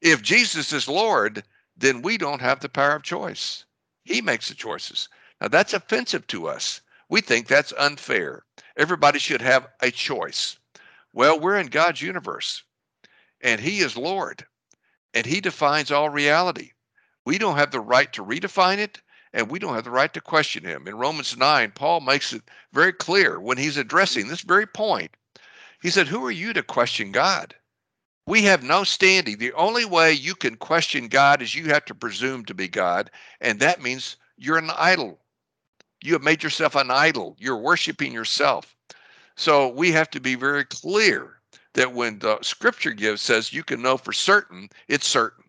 If 0.00 0.22
Jesus 0.22 0.72
is 0.72 0.88
Lord, 0.88 1.42
then 1.76 2.02
we 2.02 2.18
don't 2.18 2.40
have 2.40 2.60
the 2.60 2.68
power 2.68 2.94
of 2.96 3.02
choice. 3.02 3.64
He 4.04 4.20
makes 4.20 4.48
the 4.48 4.54
choices. 4.54 5.08
Now 5.40 5.48
that's 5.48 5.74
offensive 5.74 6.26
to 6.28 6.46
us. 6.46 6.80
We 7.08 7.20
think 7.20 7.46
that's 7.46 7.72
unfair. 7.78 8.44
Everybody 8.76 9.18
should 9.18 9.42
have 9.42 9.68
a 9.80 9.90
choice. 9.90 10.58
Well, 11.12 11.40
we're 11.40 11.58
in 11.58 11.68
God's 11.68 12.02
universe, 12.02 12.62
and 13.40 13.60
He 13.60 13.78
is 13.78 13.96
Lord, 13.96 14.44
and 15.14 15.24
He 15.24 15.40
defines 15.40 15.90
all 15.90 16.10
reality. 16.10 16.72
We 17.24 17.38
don't 17.38 17.56
have 17.56 17.70
the 17.70 17.80
right 17.80 18.12
to 18.12 18.24
redefine 18.24 18.78
it, 18.78 19.00
and 19.32 19.50
we 19.50 19.58
don't 19.58 19.74
have 19.74 19.84
the 19.84 19.90
right 19.90 20.12
to 20.14 20.20
question 20.20 20.64
Him. 20.64 20.86
In 20.86 20.96
Romans 20.96 21.36
9, 21.36 21.72
Paul 21.72 22.00
makes 22.00 22.32
it 22.32 22.42
very 22.72 22.92
clear 22.92 23.40
when 23.40 23.58
he's 23.58 23.76
addressing 23.76 24.28
this 24.28 24.42
very 24.42 24.66
point. 24.66 25.10
He 25.82 25.90
said, 25.90 26.08
Who 26.08 26.24
are 26.24 26.30
you 26.30 26.52
to 26.52 26.62
question 26.62 27.12
God? 27.12 27.54
We 28.26 28.42
have 28.42 28.62
no 28.62 28.82
standing. 28.82 29.38
The 29.38 29.52
only 29.52 29.84
way 29.84 30.12
you 30.12 30.34
can 30.34 30.56
question 30.56 31.06
God 31.06 31.40
is 31.40 31.54
you 31.54 31.66
have 31.66 31.84
to 31.84 31.94
presume 31.94 32.44
to 32.46 32.54
be 32.54 32.66
God, 32.66 33.10
and 33.40 33.60
that 33.60 33.82
means 33.82 34.16
you're 34.36 34.58
an 34.58 34.70
idol. 34.76 35.20
You 36.02 36.12
have 36.14 36.22
made 36.22 36.42
yourself 36.42 36.74
an 36.74 36.90
idol. 36.90 37.36
You're 37.38 37.56
worshiping 37.56 38.12
yourself. 38.12 38.74
So 39.36 39.68
we 39.68 39.92
have 39.92 40.10
to 40.10 40.20
be 40.20 40.34
very 40.34 40.64
clear 40.64 41.40
that 41.74 41.92
when 41.92 42.18
the 42.18 42.38
scripture 42.42 42.92
gives 42.92 43.22
says 43.22 43.52
you 43.52 43.62
can 43.62 43.82
know 43.82 43.96
for 43.96 44.12
certain, 44.12 44.70
it's 44.88 45.06
certain. 45.06 45.44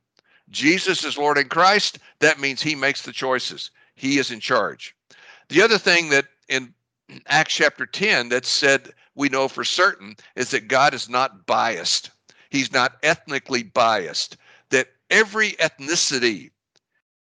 Jesus 0.50 1.04
is 1.04 1.18
Lord 1.18 1.38
in 1.38 1.50
Christ, 1.50 2.00
that 2.20 2.40
means 2.40 2.62
he 2.62 2.76
makes 2.76 3.02
the 3.02 3.12
choices. 3.12 3.72
He 3.96 4.18
is 4.18 4.32
in 4.32 4.40
charge. 4.40 4.96
The 5.50 5.62
other 5.62 5.78
thing 5.78 6.10
that 6.10 6.26
in 6.50 6.74
Acts 7.28 7.54
chapter 7.54 7.86
10 7.86 8.30
that 8.30 8.46
said 8.46 8.94
we 9.16 9.30
know 9.30 9.48
for 9.48 9.64
certain 9.64 10.16
is 10.36 10.52
that 10.52 10.68
God 10.68 10.94
is 10.94 11.10
not 11.10 11.46
biased. 11.46 12.12
He's 12.50 12.72
not 12.72 12.98
ethnically 13.04 13.64
biased. 13.64 14.38
That 14.70 14.88
every 15.10 15.52
ethnicity 15.54 16.52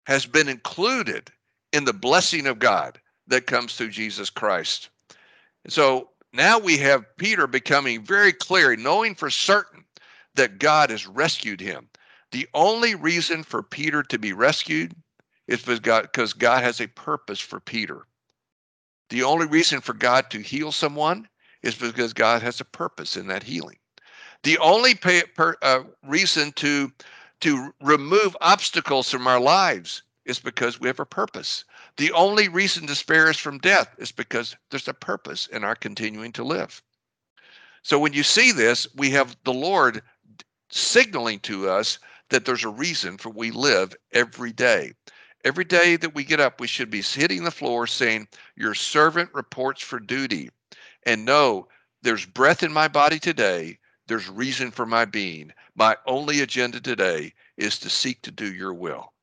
has 0.05 0.25
been 0.25 0.47
included 0.47 1.31
in 1.73 1.85
the 1.85 1.93
blessing 1.93 2.47
of 2.47 2.59
God 2.59 2.99
that 3.27 3.47
comes 3.47 3.75
through 3.75 3.89
Jesus 3.89 4.29
Christ. 4.29 4.89
So 5.67 6.09
now 6.33 6.57
we 6.57 6.77
have 6.77 7.17
Peter 7.17 7.47
becoming 7.47 8.03
very 8.03 8.33
clear, 8.33 8.75
knowing 8.75 9.15
for 9.15 9.29
certain 9.29 9.83
that 10.35 10.59
God 10.59 10.89
has 10.89 11.07
rescued 11.07 11.59
him. 11.59 11.87
The 12.31 12.47
only 12.53 12.95
reason 12.95 13.43
for 13.43 13.61
Peter 13.61 14.03
to 14.03 14.17
be 14.17 14.33
rescued 14.33 14.95
is 15.47 15.61
because 15.61 16.33
God, 16.33 16.63
has 16.63 16.79
a 16.79 16.87
purpose 16.87 17.39
for 17.39 17.59
Peter. 17.59 18.05
The 19.09 19.23
only 19.23 19.47
reason 19.47 19.81
for 19.81 19.93
God 19.93 20.29
to 20.31 20.39
heal 20.39 20.71
someone 20.71 21.27
is 21.61 21.75
because 21.75 22.13
God 22.13 22.41
has 22.41 22.61
a 22.61 22.65
purpose 22.65 23.17
in 23.17 23.27
that 23.27 23.43
healing. 23.43 23.77
The 24.43 24.57
only 24.59 24.95
pay, 24.95 25.23
per, 25.35 25.55
uh, 25.61 25.83
reason 26.07 26.51
to 26.53 26.91
to 27.41 27.73
remove 27.81 28.37
obstacles 28.39 29.09
from 29.09 29.25
our 29.27 29.39
lives 29.39 30.03
is 30.25 30.39
because 30.39 30.79
we 30.79 30.87
have 30.87 30.99
a 30.99 31.05
purpose. 31.05 31.65
The 31.97 32.11
only 32.11 32.47
reason 32.47 32.85
to 32.87 32.95
spare 32.95 33.27
us 33.27 33.37
from 33.37 33.57
death 33.57 33.93
is 33.97 34.11
because 34.11 34.55
there's 34.69 34.87
a 34.87 34.93
purpose 34.93 35.47
in 35.47 35.63
our 35.63 35.75
continuing 35.75 36.31
to 36.33 36.43
live. 36.43 36.83
So 37.81 37.97
when 37.97 38.13
you 38.13 38.21
see 38.21 38.51
this, 38.51 38.87
we 38.95 39.09
have 39.09 39.35
the 39.43 39.53
Lord 39.53 40.03
signaling 40.69 41.39
to 41.41 41.67
us 41.67 41.97
that 42.31 42.45
there's 42.45 42.63
a 42.63 42.69
reason 42.69 43.17
for 43.17 43.29
we 43.29 43.51
live 43.51 43.95
every 44.11 44.51
day. 44.51 44.93
Every 45.43 45.65
day 45.65 45.95
that 45.97 46.15
we 46.15 46.23
get 46.23 46.39
up, 46.39 46.59
we 46.59 46.67
should 46.67 46.89
be 46.89 47.01
hitting 47.01 47.43
the 47.43 47.51
floor 47.51 47.87
saying, 47.87 48.27
Your 48.55 48.73
servant 48.73 49.29
reports 49.33 49.81
for 49.83 49.99
duty. 49.99 50.49
And 51.05 51.25
know 51.25 51.67
there's 52.01 52.25
breath 52.25 52.63
in 52.63 52.71
my 52.71 52.87
body 52.87 53.19
today. 53.19 53.79
There's 54.07 54.29
reason 54.29 54.71
for 54.71 54.85
my 54.85 55.05
being. 55.05 55.53
My 55.75 55.95
only 56.05 56.41
agenda 56.41 56.79
today 56.79 57.33
is 57.57 57.79
to 57.79 57.89
seek 57.89 58.21
to 58.23 58.31
do 58.31 58.51
your 58.51 58.73
will. 58.73 59.13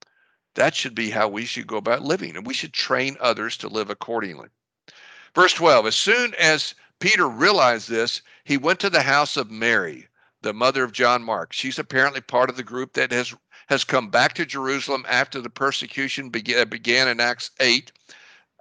That 0.54 0.74
should 0.74 0.94
be 0.94 1.10
how 1.10 1.28
we 1.28 1.44
should 1.44 1.66
go 1.66 1.76
about 1.76 2.02
living, 2.02 2.36
and 2.36 2.46
we 2.46 2.54
should 2.54 2.72
train 2.72 3.16
others 3.20 3.56
to 3.58 3.68
live 3.68 3.90
accordingly. 3.90 4.48
Verse 5.34 5.52
12 5.52 5.86
As 5.86 5.96
soon 5.96 6.34
as 6.34 6.74
Peter 6.98 7.28
realized 7.28 7.88
this, 7.88 8.22
he 8.44 8.56
went 8.56 8.80
to 8.80 8.90
the 8.90 9.02
house 9.02 9.36
of 9.36 9.52
Mary, 9.52 10.07
the 10.42 10.52
mother 10.52 10.84
of 10.84 10.92
John 10.92 11.22
Mark. 11.22 11.52
She's 11.52 11.78
apparently 11.78 12.20
part 12.20 12.50
of 12.50 12.56
the 12.56 12.62
group 12.62 12.92
that 12.94 13.12
has 13.12 13.34
has 13.68 13.84
come 13.84 14.08
back 14.08 14.32
to 14.34 14.46
Jerusalem 14.46 15.04
after 15.06 15.42
the 15.42 15.50
persecution 15.50 16.30
began, 16.30 16.60
uh, 16.60 16.64
began 16.64 17.06
in 17.06 17.20
Acts 17.20 17.50
8. 17.60 17.92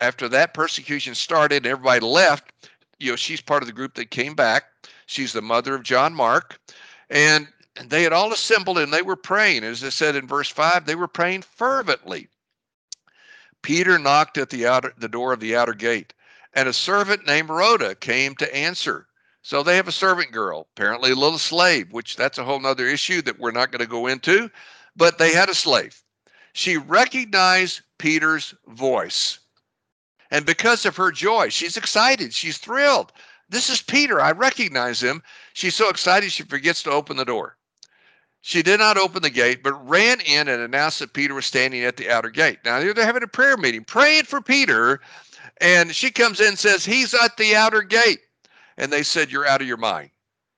After 0.02 0.28
that 0.28 0.54
persecution 0.54 1.16
started 1.16 1.66
everybody 1.66 2.02
left, 2.02 2.52
you 3.00 3.12
know, 3.12 3.16
she's 3.16 3.40
part 3.40 3.64
of 3.64 3.68
the 3.68 3.74
group 3.74 3.94
that 3.94 4.12
came 4.12 4.36
back. 4.36 4.66
She's 5.06 5.32
the 5.32 5.42
mother 5.42 5.76
of 5.76 5.84
John 5.84 6.14
Mark. 6.14 6.60
And 7.10 7.48
and 7.78 7.90
they 7.90 8.04
had 8.04 8.14
all 8.14 8.34
assembled 8.34 8.80
and 8.80 8.92
they 8.92 9.04
were 9.04 9.16
praying. 9.16 9.64
As 9.64 9.84
I 9.84 9.90
said 9.90 10.16
in 10.16 10.28
verse 10.28 10.50
5, 10.50 10.86
they 10.86 10.96
were 10.96 11.08
praying 11.08 11.44
fervently. 11.44 12.28
Peter 13.62 14.00
knocked 14.00 14.38
at 14.38 14.50
the 14.50 14.66
outer 14.66 14.94
the 14.98 15.08
door 15.08 15.34
of 15.34 15.40
the 15.40 15.56
outer 15.56 15.74
gate, 15.74 16.14
and 16.54 16.68
a 16.68 16.74
servant 16.74 17.26
named 17.28 17.50
Rhoda 17.50 17.96
came 17.96 18.36
to 18.36 18.56
answer. 18.56 19.08
So 19.48 19.64
they 19.64 19.78
have 19.78 19.88
a 19.88 19.94
servant 19.94 20.34
girl, 20.34 20.68
apparently 20.76 21.12
a 21.12 21.16
little 21.16 21.40
slave, 21.40 21.94
which 21.94 22.18
that's 22.18 22.38
a 22.38 22.44
whole 22.44 22.60
nother 22.60 22.86
issue 22.86 23.22
that 23.22 23.40
we're 23.40 23.52
not 23.52 23.72
going 23.72 23.80
to 23.80 23.90
go 23.90 24.08
into. 24.08 24.52
But 24.98 25.20
they 25.20 25.32
had 25.32 25.48
a 25.48 25.56
slave. 25.56 26.04
She 26.52 26.76
recognized 26.76 27.80
Peter's 27.98 28.54
voice. 28.68 29.40
And 30.32 30.46
because 30.46 30.86
of 30.86 30.98
her 30.98 31.14
joy, 31.14 31.48
she's 31.48 31.78
excited. 31.78 32.34
She's 32.34 32.58
thrilled. 32.58 33.14
This 33.48 33.70
is 33.70 33.82
Peter. 33.82 34.20
I 34.20 34.34
recognize 34.34 35.02
him. 35.02 35.24
She's 35.54 35.76
so 35.76 35.88
excited 35.88 36.34
she 36.34 36.44
forgets 36.44 36.84
to 36.84 36.92
open 36.92 37.16
the 37.16 37.24
door. 37.24 37.56
She 38.42 38.62
did 38.62 38.82
not 38.82 38.98
open 38.98 39.22
the 39.22 39.30
gate, 39.30 39.64
but 39.64 39.88
ran 39.88 40.20
in 40.20 40.50
and 40.50 40.62
announced 40.62 41.00
that 41.00 41.14
Peter 41.14 41.34
was 41.34 41.46
standing 41.46 41.86
at 41.86 41.96
the 41.96 42.10
outer 42.10 42.32
gate. 42.32 42.60
Now 42.66 42.82
they're 42.82 43.06
having 43.06 43.24
a 43.24 43.28
prayer 43.28 43.56
meeting, 43.56 43.86
praying 43.86 44.26
for 44.26 44.42
Peter. 44.42 45.00
And 45.62 45.96
she 45.96 46.12
comes 46.12 46.42
in 46.42 46.50
and 46.50 46.60
says, 46.60 46.84
He's 46.84 47.14
at 47.14 47.38
the 47.38 47.56
outer 47.56 47.82
gate. 47.82 48.20
And 48.78 48.92
they 48.92 49.04
said, 49.04 49.32
You're 49.32 49.48
out 49.48 49.62
of 49.62 49.68
your 49.68 49.78
mind. 49.78 50.12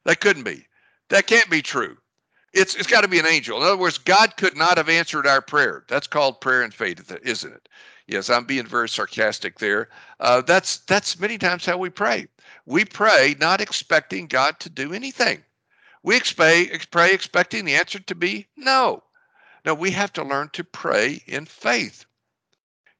That 0.05 0.19
couldn't 0.19 0.43
be. 0.43 0.65
That 1.09 1.27
can't 1.27 1.49
be 1.49 1.61
true. 1.61 1.97
It's, 2.53 2.75
it's 2.75 2.87
got 2.87 3.01
to 3.01 3.07
be 3.07 3.19
an 3.19 3.27
angel. 3.27 3.57
In 3.57 3.63
other 3.63 3.77
words, 3.77 3.97
God 3.97 4.35
could 4.37 4.57
not 4.57 4.77
have 4.77 4.89
answered 4.89 5.27
our 5.27 5.41
prayer. 5.41 5.83
That's 5.87 6.07
called 6.07 6.41
prayer 6.41 6.63
and 6.63 6.73
faith, 6.73 7.15
isn't 7.23 7.53
it? 7.53 7.69
Yes, 8.07 8.29
I'm 8.29 8.45
being 8.45 8.65
very 8.65 8.89
sarcastic 8.89 9.59
there. 9.59 9.89
Uh, 10.19 10.41
that's 10.41 10.79
that's 10.79 11.19
many 11.19 11.37
times 11.37 11.65
how 11.65 11.77
we 11.77 11.91
pray. 11.91 12.27
We 12.65 12.83
pray 12.85 13.35
not 13.39 13.61
expecting 13.61 14.25
God 14.25 14.59
to 14.61 14.69
do 14.69 14.93
anything. 14.93 15.43
We 16.01 16.17
expect, 16.17 16.89
pray 16.89 17.13
expecting 17.13 17.65
the 17.65 17.75
answer 17.75 17.99
to 17.99 18.15
be 18.15 18.47
no. 18.57 19.03
No, 19.63 19.75
we 19.75 19.91
have 19.91 20.11
to 20.13 20.23
learn 20.23 20.49
to 20.53 20.63
pray 20.63 21.21
in 21.27 21.45
faith. 21.45 22.05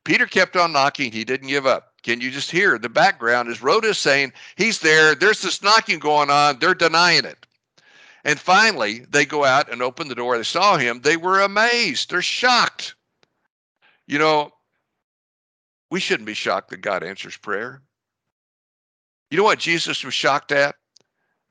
Peter 0.10 0.26
kept 0.26 0.56
on 0.56 0.72
knocking. 0.72 1.12
He 1.12 1.24
didn't 1.24 1.50
give 1.50 1.68
up. 1.68 1.94
Can 2.02 2.20
you 2.20 2.32
just 2.32 2.50
hear 2.50 2.80
the 2.80 2.90
background 2.90 3.48
is 3.48 3.62
Rhoda 3.62 3.94
saying, 3.94 4.34
He's 4.56 4.80
there. 4.80 5.14
There's 5.14 5.44
this 5.44 5.62
knocking 5.62 6.00
going 6.00 6.32
on. 6.32 6.58
They're 6.58 6.74
denying 6.74 7.26
it. 7.26 7.46
And 8.24 8.40
finally, 8.40 9.06
they 9.12 9.24
go 9.24 9.46
out 9.46 9.72
and 9.72 9.84
open 9.84 10.08
the 10.08 10.16
door. 10.16 10.36
They 10.36 10.44
saw 10.44 10.78
him. 10.78 11.02
They 11.02 11.16
were 11.16 11.42
amazed. 11.42 12.10
They're 12.10 12.24
shocked. 12.24 12.96
You 14.08 14.18
know, 14.18 14.50
we 15.92 16.00
shouldn't 16.00 16.26
be 16.26 16.34
shocked 16.34 16.72
that 16.72 16.82
God 16.82 17.04
answers 17.04 17.38
prayer. 17.38 17.84
You 19.30 19.38
know 19.38 19.44
what 19.44 19.60
Jesus 19.60 20.04
was 20.04 20.16
shocked 20.16 20.52
at? 20.52 20.74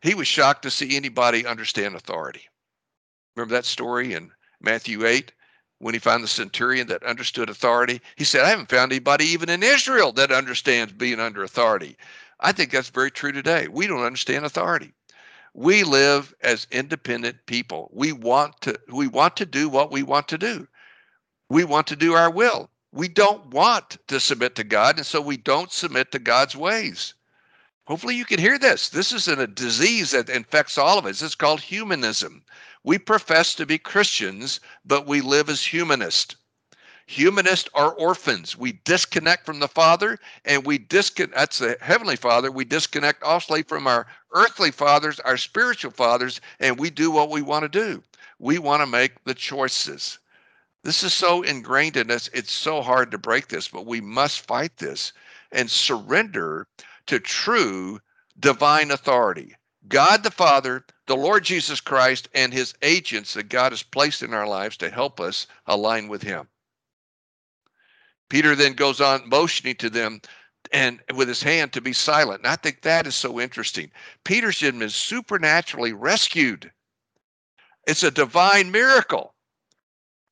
He 0.02 0.16
was 0.16 0.26
shocked 0.26 0.62
to 0.62 0.70
see 0.72 0.96
anybody 0.96 1.46
understand 1.46 1.94
authority. 1.94 2.42
Remember 3.36 3.54
that 3.54 3.66
story 3.66 4.14
in 4.14 4.32
Matthew 4.60 5.06
8 5.06 5.30
when 5.78 5.94
he 5.94 6.00
found 6.00 6.22
the 6.24 6.28
centurion 6.28 6.86
that 6.88 7.02
understood 7.02 7.48
authority? 7.48 8.00
He 8.16 8.24
said, 8.24 8.44
I 8.44 8.50
haven't 8.50 8.70
found 8.70 8.92
anybody 8.92 9.24
even 9.26 9.48
in 9.48 9.62
Israel 9.62 10.12
that 10.12 10.32
understands 10.32 10.92
being 10.92 11.20
under 11.20 11.42
authority. 11.42 11.96
I 12.40 12.52
think 12.52 12.70
that's 12.70 12.90
very 12.90 13.10
true 13.10 13.32
today. 13.32 13.68
We 13.68 13.86
don't 13.86 14.04
understand 14.04 14.44
authority. 14.44 14.92
We 15.54 15.82
live 15.82 16.34
as 16.42 16.68
independent 16.70 17.46
people. 17.46 17.90
We 17.92 18.12
want 18.12 18.60
to 18.60 18.78
we 18.92 19.08
want 19.08 19.36
to 19.38 19.46
do 19.46 19.68
what 19.68 19.90
we 19.90 20.02
want 20.02 20.28
to 20.28 20.38
do. 20.38 20.68
We 21.48 21.64
want 21.64 21.86
to 21.88 21.96
do 21.96 22.14
our 22.14 22.30
will. 22.30 22.70
We 22.92 23.08
don't 23.08 23.46
want 23.46 23.98
to 24.08 24.20
submit 24.20 24.54
to 24.56 24.64
God, 24.64 24.96
and 24.96 25.06
so 25.06 25.20
we 25.20 25.36
don't 25.36 25.72
submit 25.72 26.12
to 26.12 26.18
God's 26.18 26.54
ways. 26.56 27.14
Hopefully, 27.86 28.14
you 28.14 28.24
can 28.24 28.38
hear 28.38 28.58
this. 28.58 28.90
This 28.90 29.12
is 29.12 29.28
a 29.28 29.46
disease 29.46 30.10
that 30.10 30.28
infects 30.28 30.78
all 30.78 30.98
of 30.98 31.06
us. 31.06 31.22
It's 31.22 31.34
called 31.34 31.60
humanism. 31.60 32.44
We 32.88 32.96
profess 32.96 33.54
to 33.56 33.66
be 33.66 33.76
Christians, 33.76 34.60
but 34.82 35.06
we 35.06 35.20
live 35.20 35.50
as 35.50 35.62
humanists. 35.62 36.36
Humanists 37.06 37.68
are 37.74 37.92
orphans. 37.92 38.56
We 38.56 38.80
disconnect 38.86 39.44
from 39.44 39.60
the 39.60 39.68
Father, 39.68 40.18
and 40.46 40.64
we 40.64 40.78
disconnect. 40.78 41.36
That's 41.36 41.58
the 41.58 41.76
Heavenly 41.82 42.16
Father. 42.16 42.50
We 42.50 42.64
disconnect 42.64 43.22
also 43.22 43.62
from 43.64 43.86
our 43.86 44.06
earthly 44.32 44.70
fathers, 44.70 45.20
our 45.20 45.36
spiritual 45.36 45.90
fathers, 45.90 46.40
and 46.60 46.78
we 46.78 46.88
do 46.88 47.10
what 47.10 47.28
we 47.28 47.42
want 47.42 47.64
to 47.64 47.68
do. 47.68 48.02
We 48.38 48.58
want 48.58 48.80
to 48.80 48.86
make 48.86 49.22
the 49.24 49.34
choices. 49.34 50.18
This 50.82 51.02
is 51.02 51.12
so 51.12 51.42
ingrained 51.42 51.98
in 51.98 52.10
us. 52.10 52.30
It's 52.32 52.52
so 52.52 52.80
hard 52.80 53.10
to 53.10 53.18
break 53.18 53.48
this, 53.48 53.68
but 53.68 53.84
we 53.84 54.00
must 54.00 54.46
fight 54.46 54.78
this 54.78 55.12
and 55.52 55.70
surrender 55.70 56.66
to 57.04 57.20
true 57.20 58.00
divine 58.40 58.90
authority. 58.90 59.54
God 59.88 60.22
the 60.22 60.30
Father, 60.30 60.86
the 61.08 61.16
Lord 61.16 61.42
Jesus 61.42 61.80
Christ, 61.80 62.28
and 62.34 62.52
his 62.52 62.74
agents 62.82 63.34
that 63.34 63.48
God 63.48 63.72
has 63.72 63.82
placed 63.82 64.22
in 64.22 64.34
our 64.34 64.46
lives 64.46 64.76
to 64.76 64.90
help 64.90 65.20
us 65.20 65.46
align 65.66 66.06
with 66.06 66.22
him. 66.22 66.46
Peter 68.28 68.54
then 68.54 68.74
goes 68.74 69.00
on 69.00 69.26
motioning 69.28 69.74
to 69.76 69.88
them 69.88 70.20
and 70.70 71.00
with 71.14 71.26
his 71.26 71.42
hand 71.42 71.72
to 71.72 71.80
be 71.80 71.94
silent. 71.94 72.40
And 72.40 72.48
I 72.48 72.56
think 72.56 72.82
that 72.82 73.06
is 73.06 73.14
so 73.14 73.40
interesting. 73.40 73.90
Peter's 74.24 74.60
been 74.60 74.88
supernaturally 74.90 75.94
rescued. 75.94 76.70
It's 77.86 78.02
a 78.02 78.10
divine 78.10 78.70
miracle. 78.70 79.34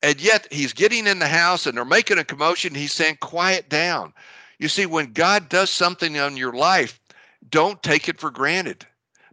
And 0.03 0.21
yet 0.21 0.47
he's 0.53 0.75
getting 0.75 1.07
in 1.07 1.19
the 1.19 1.27
house 1.27 1.67
and 1.67 1.77
they're 1.77 1.87
making 1.87 2.19
a 2.19 2.25
commotion. 2.25 2.75
He's 2.75 2.93
saying, 2.93 3.17
Quiet 3.23 3.71
down. 3.71 4.13
You 4.59 4.69
see, 4.69 4.85
when 4.85 5.15
God 5.15 5.49
does 5.49 5.71
something 5.71 6.19
on 6.19 6.37
your 6.37 6.53
life, 6.53 7.01
don't 7.49 7.83
take 7.83 8.11
it 8.11 8.21
for 8.21 8.31
granted. 8.31 8.87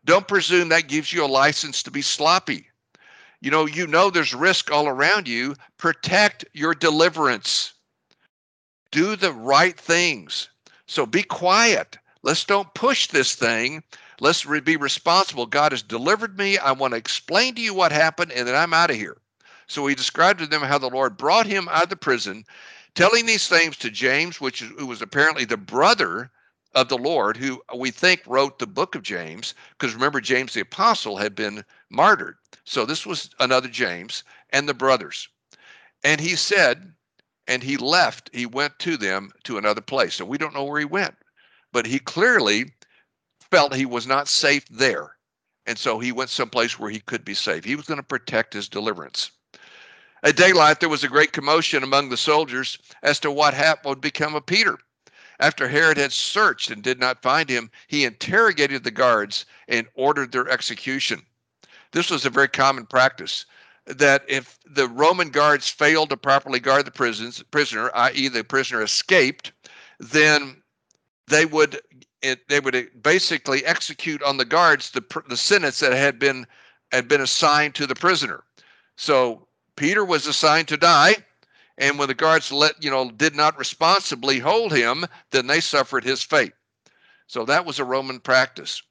Don't 0.06 0.28
presume 0.28 0.70
that 0.70 0.88
gives 0.88 1.14
you 1.14 1.24
a 1.24 1.28
license 1.28 1.84
to 1.84 1.92
be 1.92 2.02
sloppy. 2.02 2.68
You 3.42 3.52
know, 3.52 3.66
you 3.66 3.88
know 3.88 4.10
there's 4.10 4.34
risk 4.34 4.72
all 4.72 4.88
around 4.88 5.28
you. 5.28 5.56
Protect 5.78 6.46
your 6.54 6.74
deliverance. 6.74 7.74
Do 8.92 9.16
the 9.16 9.34
right 9.34 9.78
things. 9.78 10.50
So 10.88 11.06
be 11.06 11.24
quiet. 11.24 11.98
Let's 12.22 12.46
don't 12.46 12.74
push 12.74 13.08
this 13.08 13.36
thing. 13.36 13.84
Let's 14.20 14.46
re- 14.46 14.60
be 14.60 14.78
responsible. 14.78 15.46
God 15.46 15.72
has 15.72 15.82
delivered 15.82 16.38
me. 16.38 16.58
I 16.58 16.72
want 16.72 16.94
to 16.94 16.98
explain 16.98 17.56
to 17.56 17.62
you 17.62 17.74
what 17.74 17.92
happened, 17.92 18.32
and 18.32 18.48
then 18.48 18.56
I'm 18.56 18.74
out 18.74 18.92
of 18.92 18.96
here. 18.96 19.18
So 19.68 19.88
he 19.88 19.96
described 19.96 20.40
to 20.40 20.48
them 20.48 20.62
how 20.62 20.78
the 20.78 20.90
Lord 20.90 21.18
brought 21.18 21.46
him 21.46 21.68
out 21.70 21.84
of 21.84 21.90
the 21.90 21.96
prison 21.96 22.46
telling 22.96 23.26
these 23.26 23.48
things 23.48 23.76
to 23.78 23.90
James, 23.90 24.40
which 24.40 24.62
who 24.62 24.86
was 24.86 25.02
apparently 25.02 25.46
the 25.46 25.58
brother 25.58 26.32
of 26.76 26.90
the 26.90 26.98
Lord, 26.98 27.38
who 27.38 27.62
we 27.76 27.92
think 27.92 28.22
wrote 28.26 28.60
the 28.60 28.68
book 28.68 28.96
of 28.96 29.04
James, 29.04 29.54
because 29.78 29.94
remember, 29.94 30.20
James 30.20 30.54
the 30.54 30.62
apostle 30.62 31.18
had 31.18 31.36
been 31.36 31.64
martyred. 31.90 32.38
So 32.66 32.86
this 32.86 33.06
was 33.06 33.30
another 33.40 33.68
James 33.68 34.24
and 34.52 34.68
the 34.68 34.74
brothers. 34.74 35.28
And 36.04 36.20
he 36.20 36.36
said, 36.36 36.94
and 37.48 37.64
he 37.64 37.78
left, 37.78 38.30
he 38.34 38.46
went 38.46 38.80
to 38.80 38.98
them 38.98 39.32
to 39.44 39.58
another 39.58 39.82
place. 39.82 40.16
So 40.16 40.26
we 40.26 40.38
don't 40.38 40.54
know 40.54 40.64
where 40.64 40.80
he 40.80 40.86
went, 40.86 41.16
but 41.72 41.86
he 41.86 42.00
clearly 42.00 42.72
felt 43.52 43.76
he 43.76 43.86
was 43.86 44.08
not 44.08 44.28
safe 44.28 44.66
there. 44.70 45.16
And 45.66 45.78
so 45.78 46.00
he 46.00 46.12
went 46.12 46.30
someplace 46.30 46.80
where 46.80 46.90
he 46.90 47.00
could 47.00 47.24
be 47.24 47.34
safe. 47.34 47.64
He 47.64 47.76
was 47.76 47.86
going 47.86 48.00
to 48.00 48.04
protect 48.04 48.54
his 48.54 48.68
deliverance. 48.68 49.32
At 50.24 50.38
daylight, 50.38 50.80
there 50.80 50.90
was 50.90 51.04
a 51.04 51.10
great 51.10 51.34
commotion 51.34 51.84
among 51.84 52.10
the 52.10 52.18
soldiers 52.18 52.78
as 53.02 53.20
to 53.20 53.32
what 53.32 53.54
happened 53.54 53.90
would 53.90 54.02
become 54.02 54.36
of 54.36 54.46
Peter. 54.46 54.78
After 55.44 55.68
Herod 55.68 55.98
had 55.98 56.14
searched 56.14 56.70
and 56.72 56.82
did 56.82 57.02
not 57.02 57.22
find 57.22 57.50
him, 57.50 57.70
he 57.88 58.06
interrogated 58.06 58.86
the 58.86 58.92
guards 58.92 59.46
and 59.68 59.90
ordered 59.94 60.32
their 60.32 60.48
execution. 60.48 61.26
This 61.92 62.10
was 62.10 62.26
a 62.26 62.30
very 62.30 62.48
common 62.48 62.86
practice 62.86 63.46
that 63.86 64.24
if 64.30 64.58
the 64.66 64.88
Roman 64.88 65.32
guards 65.32 65.68
failed 65.68 66.12
to 66.12 66.16
properly 66.18 66.62
guard 66.62 66.86
the 66.86 66.92
prisons, 66.92 67.44
prisoner, 67.52 67.92
i.e., 67.94 68.30
the 68.30 68.46
prisoner 68.46 68.82
escaped, 68.84 69.52
then 70.00 70.64
they 71.28 71.46
would 71.46 71.82
it, 72.22 72.48
they 72.48 72.62
would 72.62 73.04
basically 73.04 73.66
execute 73.66 74.24
on 74.24 74.38
the 74.38 74.46
guards 74.46 74.92
the 74.92 75.04
the 75.28 75.36
sentence 75.36 75.80
that 75.80 75.92
had 75.92 76.20
been 76.20 76.48
had 76.94 77.10
been 77.10 77.20
assigned 77.20 77.76
to 77.76 77.86
the 77.86 77.96
prisoner. 77.96 78.46
So 78.96 79.46
Peter 79.76 80.06
was 80.06 80.26
assigned 80.26 80.70
to 80.70 80.78
die, 80.78 81.18
and 81.78 81.98
when 81.98 82.08
the 82.08 82.14
guards 82.14 82.52
let 82.52 82.84
you 82.84 82.92
know 82.92 83.10
did 83.10 83.36
not 83.36 83.58
responsibly 83.58 84.40
hold 84.40 84.72
him, 84.72 85.06
then 85.32 85.48
they 85.48 85.60
suffered 85.60 86.04
his 86.04 86.24
fate. 86.24 86.54
So 87.28 87.46
that 87.46 87.66
was 87.66 87.80
a 87.80 87.86
Roman 87.86 88.20
practice. 88.20 88.82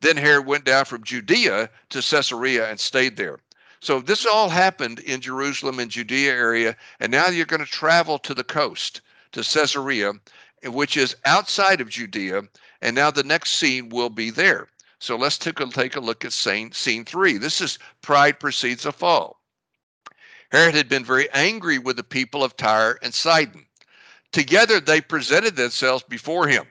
Then 0.00 0.16
Herod 0.16 0.46
went 0.46 0.64
down 0.64 0.84
from 0.84 1.04
Judea 1.04 1.70
to 1.90 2.02
Caesarea 2.02 2.68
and 2.68 2.80
stayed 2.80 3.16
there. 3.16 3.38
So 3.80 4.00
this 4.00 4.26
all 4.26 4.48
happened 4.48 4.98
in 5.00 5.20
Jerusalem 5.20 5.78
and 5.78 5.90
Judea 5.90 6.32
area, 6.32 6.76
and 7.00 7.12
now 7.12 7.28
you're 7.28 7.46
going 7.46 7.64
to 7.64 7.70
travel 7.70 8.18
to 8.20 8.34
the 8.34 8.44
coast 8.44 9.00
to 9.32 9.40
Caesarea, 9.40 10.12
which 10.64 10.96
is 10.96 11.16
outside 11.24 11.80
of 11.80 11.90
Judea, 11.90 12.42
and 12.80 12.96
now 12.96 13.10
the 13.10 13.22
next 13.22 13.50
scene 13.50 13.90
will 13.90 14.10
be 14.10 14.30
there. 14.30 14.68
So 14.98 15.16
let's 15.16 15.38
take 15.38 15.60
a, 15.60 15.66
take 15.66 15.96
a 15.96 16.00
look 16.00 16.24
at 16.24 16.32
scene, 16.32 16.72
scene 16.72 17.04
three. 17.04 17.36
This 17.36 17.60
is 17.60 17.78
pride 18.00 18.40
precedes 18.40 18.86
a 18.86 18.92
fall. 18.92 19.38
Herod 20.54 20.76
had 20.76 20.88
been 20.88 21.04
very 21.04 21.28
angry 21.32 21.78
with 21.78 21.96
the 21.96 22.04
people 22.04 22.44
of 22.44 22.56
Tyre 22.56 22.96
and 23.02 23.12
Sidon. 23.12 23.66
Together 24.30 24.78
they 24.78 25.00
presented 25.00 25.56
themselves 25.56 26.04
before 26.04 26.46
him. 26.46 26.64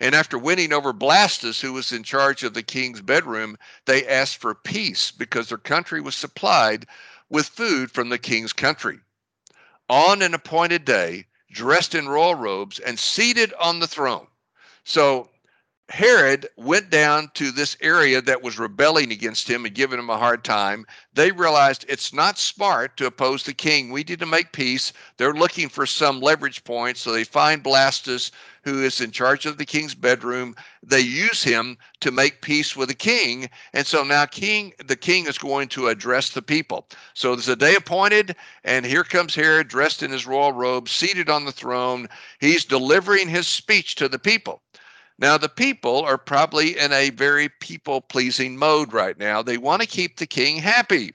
And 0.00 0.14
after 0.14 0.38
winning 0.38 0.72
over 0.72 0.94
Blastus, 0.94 1.60
who 1.60 1.74
was 1.74 1.92
in 1.92 2.02
charge 2.02 2.44
of 2.44 2.54
the 2.54 2.62
king's 2.62 3.02
bedroom, 3.02 3.58
they 3.84 4.08
asked 4.08 4.38
for 4.38 4.54
peace 4.54 5.10
because 5.10 5.50
their 5.50 5.58
country 5.58 6.00
was 6.00 6.16
supplied 6.16 6.86
with 7.28 7.46
food 7.48 7.90
from 7.90 8.08
the 8.08 8.16
king's 8.16 8.54
country. 8.54 9.00
On 9.90 10.22
an 10.22 10.32
appointed 10.32 10.86
day, 10.86 11.26
dressed 11.52 11.94
in 11.94 12.08
royal 12.08 12.36
robes 12.36 12.78
and 12.78 12.98
seated 12.98 13.52
on 13.60 13.80
the 13.80 13.86
throne. 13.86 14.28
So 14.84 15.28
Herod 15.90 16.48
went 16.56 16.88
down 16.88 17.32
to 17.34 17.50
this 17.50 17.76
area 17.80 18.22
that 18.22 18.42
was 18.42 18.60
rebelling 18.60 19.10
against 19.10 19.50
him 19.50 19.64
and 19.64 19.74
giving 19.74 19.98
him 19.98 20.08
a 20.08 20.16
hard 20.16 20.44
time. 20.44 20.86
They 21.14 21.32
realized 21.32 21.84
it's 21.88 22.12
not 22.12 22.38
smart 22.38 22.96
to 22.98 23.06
oppose 23.06 23.42
the 23.42 23.52
king. 23.52 23.90
We 23.90 24.04
need 24.04 24.20
to 24.20 24.26
make 24.26 24.52
peace. 24.52 24.92
They're 25.16 25.34
looking 25.34 25.68
for 25.68 25.86
some 25.86 26.20
leverage 26.20 26.62
point. 26.62 26.96
So 26.96 27.10
they 27.10 27.24
find 27.24 27.64
Blastus, 27.64 28.30
who 28.62 28.84
is 28.84 29.00
in 29.00 29.10
charge 29.10 29.46
of 29.46 29.58
the 29.58 29.66
king's 29.66 29.96
bedroom. 29.96 30.54
They 30.80 31.00
use 31.00 31.42
him 31.42 31.76
to 32.02 32.12
make 32.12 32.40
peace 32.40 32.76
with 32.76 32.88
the 32.88 32.94
king. 32.94 33.50
And 33.72 33.84
so 33.84 34.04
now 34.04 34.26
king 34.26 34.72
the 34.86 34.94
king 34.94 35.26
is 35.26 35.38
going 35.38 35.68
to 35.70 35.88
address 35.88 36.30
the 36.30 36.42
people. 36.42 36.86
So 37.14 37.34
there's 37.34 37.48
a 37.48 37.56
day 37.56 37.74
appointed, 37.74 38.36
and 38.62 38.86
here 38.86 39.02
comes 39.02 39.34
Herod 39.34 39.66
dressed 39.66 40.04
in 40.04 40.12
his 40.12 40.24
royal 40.24 40.52
robe, 40.52 40.88
seated 40.88 41.28
on 41.28 41.46
the 41.46 41.52
throne. 41.52 42.08
He's 42.38 42.64
delivering 42.64 43.28
his 43.28 43.48
speech 43.48 43.96
to 43.96 44.08
the 44.08 44.20
people. 44.20 44.62
Now, 45.20 45.36
the 45.36 45.50
people 45.50 46.00
are 46.00 46.16
probably 46.16 46.78
in 46.78 46.92
a 46.92 47.10
very 47.10 47.50
people 47.60 48.00
pleasing 48.00 48.56
mode 48.56 48.94
right 48.94 49.18
now. 49.18 49.42
They 49.42 49.58
want 49.58 49.82
to 49.82 49.88
keep 49.88 50.16
the 50.16 50.26
king 50.26 50.56
happy. 50.56 51.12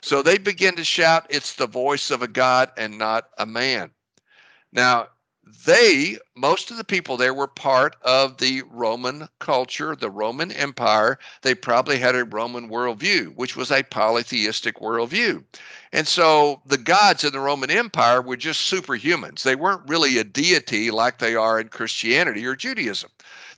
So 0.00 0.22
they 0.22 0.38
begin 0.38 0.76
to 0.76 0.84
shout, 0.84 1.26
It's 1.28 1.54
the 1.56 1.66
voice 1.66 2.12
of 2.12 2.22
a 2.22 2.28
God 2.28 2.70
and 2.76 2.96
not 2.96 3.30
a 3.36 3.46
man. 3.46 3.90
Now, 4.72 5.08
they, 5.64 6.18
most 6.36 6.70
of 6.70 6.76
the 6.76 6.84
people 6.84 7.16
there 7.16 7.34
were 7.34 7.48
part 7.48 7.96
of 8.02 8.36
the 8.36 8.62
Roman 8.70 9.28
culture, 9.40 9.96
the 9.96 10.10
Roman 10.10 10.52
Empire. 10.52 11.18
They 11.42 11.54
probably 11.54 11.98
had 11.98 12.14
a 12.14 12.24
Roman 12.24 12.68
worldview, 12.68 13.34
which 13.34 13.56
was 13.56 13.72
a 13.72 13.82
polytheistic 13.82 14.76
worldview. 14.76 15.42
And 15.92 16.06
so 16.06 16.60
the 16.66 16.78
gods 16.78 17.24
in 17.24 17.32
the 17.32 17.40
Roman 17.40 17.70
Empire 17.70 18.20
were 18.20 18.36
just 18.36 18.70
superhumans. 18.70 19.42
They 19.42 19.56
weren't 19.56 19.88
really 19.88 20.18
a 20.18 20.24
deity 20.24 20.90
like 20.90 21.18
they 21.18 21.34
are 21.34 21.58
in 21.58 21.68
Christianity 21.68 22.44
or 22.44 22.54
Judaism. 22.54 23.10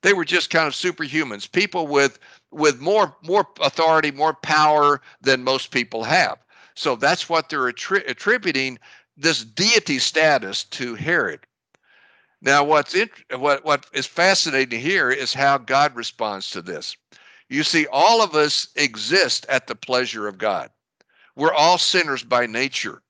They 0.02 0.14
were 0.14 0.24
just 0.24 0.50
kind 0.50 0.66
of 0.66 0.72
superhumans, 0.72 1.50
people 1.50 1.86
with 1.86 2.18
with 2.50 2.80
more 2.80 3.14
more 3.22 3.46
authority, 3.60 4.10
more 4.10 4.34
power 4.34 5.02
than 5.20 5.44
most 5.44 5.70
people 5.70 6.04
have. 6.04 6.38
So 6.74 6.96
that's 6.96 7.28
what 7.28 7.48
they're 7.48 7.70
attri- 7.72 8.08
attributing 8.08 8.78
this 9.16 9.44
deity 9.44 9.98
status 9.98 10.64
to 10.64 10.94
Herod. 10.94 11.40
Now, 12.40 12.64
what's 12.64 12.94
in, 12.94 13.10
what 13.36 13.64
what 13.64 13.86
is 13.92 14.06
fascinating 14.06 14.80
here 14.80 15.10
is 15.10 15.34
how 15.34 15.58
God 15.58 15.94
responds 15.94 16.50
to 16.50 16.62
this. 16.62 16.96
You 17.50 17.62
see, 17.62 17.86
all 17.92 18.22
of 18.22 18.34
us 18.34 18.68
exist 18.76 19.44
at 19.48 19.66
the 19.66 19.74
pleasure 19.74 20.26
of 20.26 20.38
God. 20.38 20.70
We're 21.36 21.52
all 21.52 21.78
sinners 21.78 22.22
by 22.22 22.46
nature. 22.46 23.02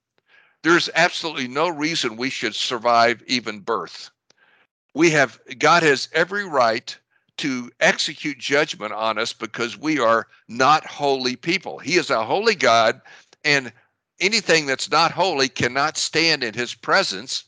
There's 0.62 0.90
absolutely 0.94 1.48
no 1.48 1.68
reason 1.68 2.16
we 2.16 2.30
should 2.30 2.54
survive 2.54 3.22
even 3.26 3.60
birth 3.60 4.10
we 4.94 5.10
have 5.10 5.38
God 5.58 5.82
has 5.82 6.08
every 6.12 6.44
right 6.44 6.96
to 7.38 7.70
execute 7.80 8.38
judgment 8.38 8.92
on 8.92 9.18
us 9.18 9.32
because 9.32 9.78
we 9.78 9.98
are 9.98 10.26
not 10.48 10.84
holy 10.84 11.36
people. 11.36 11.78
He 11.78 11.96
is 11.96 12.10
a 12.10 12.24
holy 12.24 12.54
God, 12.54 13.00
and 13.44 13.72
anything 14.20 14.66
that's 14.66 14.90
not 14.90 15.12
holy 15.12 15.48
cannot 15.48 15.96
stand 15.96 16.44
in 16.44 16.54
his 16.54 16.74
presence. 16.74 17.44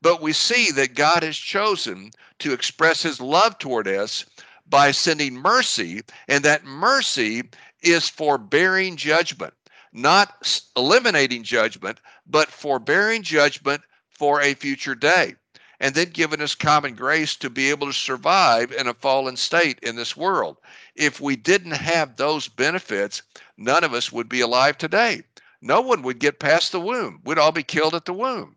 But 0.00 0.22
we 0.22 0.32
see 0.32 0.70
that 0.72 0.94
God 0.94 1.22
has 1.22 1.36
chosen 1.36 2.10
to 2.40 2.52
express 2.52 3.02
his 3.02 3.20
love 3.20 3.58
toward 3.58 3.86
us 3.86 4.24
by 4.68 4.90
sending 4.90 5.34
mercy, 5.34 6.02
and 6.28 6.44
that 6.44 6.64
mercy 6.64 7.42
is 7.82 8.08
forbearing 8.08 8.96
judgment, 8.96 9.54
not 9.92 10.62
eliminating 10.76 11.42
judgment, 11.42 12.00
but 12.26 12.48
forbearing 12.48 13.22
judgment 13.22 13.82
for 14.10 14.40
a 14.40 14.54
future 14.54 14.94
day 14.94 15.34
and 15.80 15.94
then 15.94 16.10
given 16.10 16.40
us 16.40 16.54
common 16.54 16.94
grace 16.94 17.36
to 17.36 17.50
be 17.50 17.70
able 17.70 17.86
to 17.86 17.92
survive 17.92 18.72
in 18.72 18.88
a 18.88 18.94
fallen 18.94 19.36
state 19.36 19.78
in 19.80 19.96
this 19.96 20.16
world. 20.16 20.56
If 20.96 21.20
we 21.20 21.36
didn't 21.36 21.72
have 21.72 22.16
those 22.16 22.48
benefits, 22.48 23.22
none 23.56 23.84
of 23.84 23.94
us 23.94 24.10
would 24.10 24.28
be 24.28 24.40
alive 24.40 24.76
today. 24.76 25.22
No 25.60 25.80
one 25.80 26.02
would 26.02 26.18
get 26.18 26.40
past 26.40 26.72
the 26.72 26.80
womb. 26.80 27.20
We'd 27.24 27.38
all 27.38 27.52
be 27.52 27.62
killed 27.62 27.94
at 27.94 28.04
the 28.04 28.12
womb. 28.12 28.56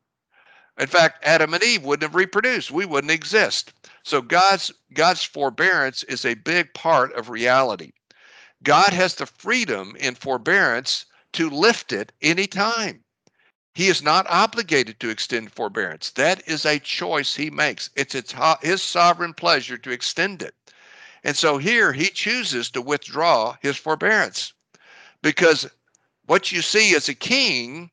In 0.80 0.88
fact, 0.88 1.24
Adam 1.24 1.54
and 1.54 1.64
Eve 1.64 1.84
wouldn't 1.84 2.04
have 2.04 2.16
reproduced. 2.16 2.72
We 2.72 2.86
wouldn't 2.86 3.12
exist. 3.12 3.74
So 4.04 4.22
God's 4.22 4.72
God's 4.94 5.24
forbearance 5.24 6.04
is 6.04 6.26
a 6.26 6.34
big 6.34 6.74
part 6.74 7.14
of 7.14 7.30
reality. 7.30 7.92
God 8.64 8.90
has 8.94 9.16
the 9.16 9.26
freedom 9.26 9.96
in 10.00 10.16
forbearance 10.16 11.06
to 11.34 11.50
lift 11.50 11.92
it 11.92 12.12
anytime. 12.22 13.04
He 13.74 13.88
is 13.88 14.02
not 14.02 14.30
obligated 14.30 15.00
to 15.00 15.10
extend 15.10 15.54
forbearance. 15.54 16.12
That 16.12 16.48
is 16.48 16.66
a 16.66 16.80
choice 16.80 17.36
he 17.36 17.50
makes. 17.50 17.90
It's, 17.96 18.16
his 18.62 18.82
sovereign 18.82 19.34
pleasure 19.34 19.78
to 19.78 19.92
extend 19.92 20.42
it. 20.42 20.56
And 21.24 21.38
so 21.38 21.58
here 21.58 21.94
he 21.94 22.10
chooses 22.10 22.70
to 22.72 22.82
withdraw 22.82 23.56
his 23.62 23.78
forbearance 23.78 24.54
because 25.22 25.70
what 26.26 26.52
you 26.52 26.62
see 26.62 26.96
as 26.96 27.10
a 27.10 27.16
king 27.16 27.92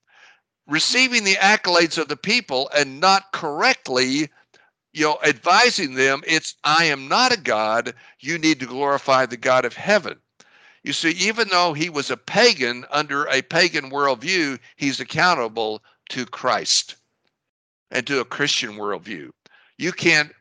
receiving 0.66 1.24
the 1.24 1.36
accolades 1.36 1.98
of 1.98 2.08
the 2.08 2.16
people 2.16 2.70
and 2.76 3.00
not 3.00 3.32
correctly 3.32 4.28
you 4.92 5.04
know 5.04 5.18
advising 5.24 5.94
them 5.94 6.22
it's 6.26 6.54
i 6.64 6.84
am 6.84 7.08
not 7.08 7.32
a 7.32 7.40
god 7.40 7.94
you 8.20 8.38
need 8.38 8.60
to 8.60 8.66
glorify 8.66 9.26
the 9.26 9.36
god 9.36 9.64
of 9.64 9.74
heaven 9.74 10.18
you 10.88 10.94
see, 10.94 11.10
even 11.10 11.48
though 11.48 11.74
he 11.74 11.90
was 11.90 12.10
a 12.10 12.16
pagan 12.16 12.86
under 12.90 13.26
a 13.26 13.42
pagan 13.42 13.90
worldview, 13.90 14.58
he's 14.76 15.00
accountable 15.00 15.82
to 16.08 16.24
Christ 16.24 16.96
and 17.90 18.06
to 18.06 18.20
a 18.20 18.24
Christian 18.24 18.70
worldview. 18.70 19.28
You 19.76 19.92
can't 19.92 20.32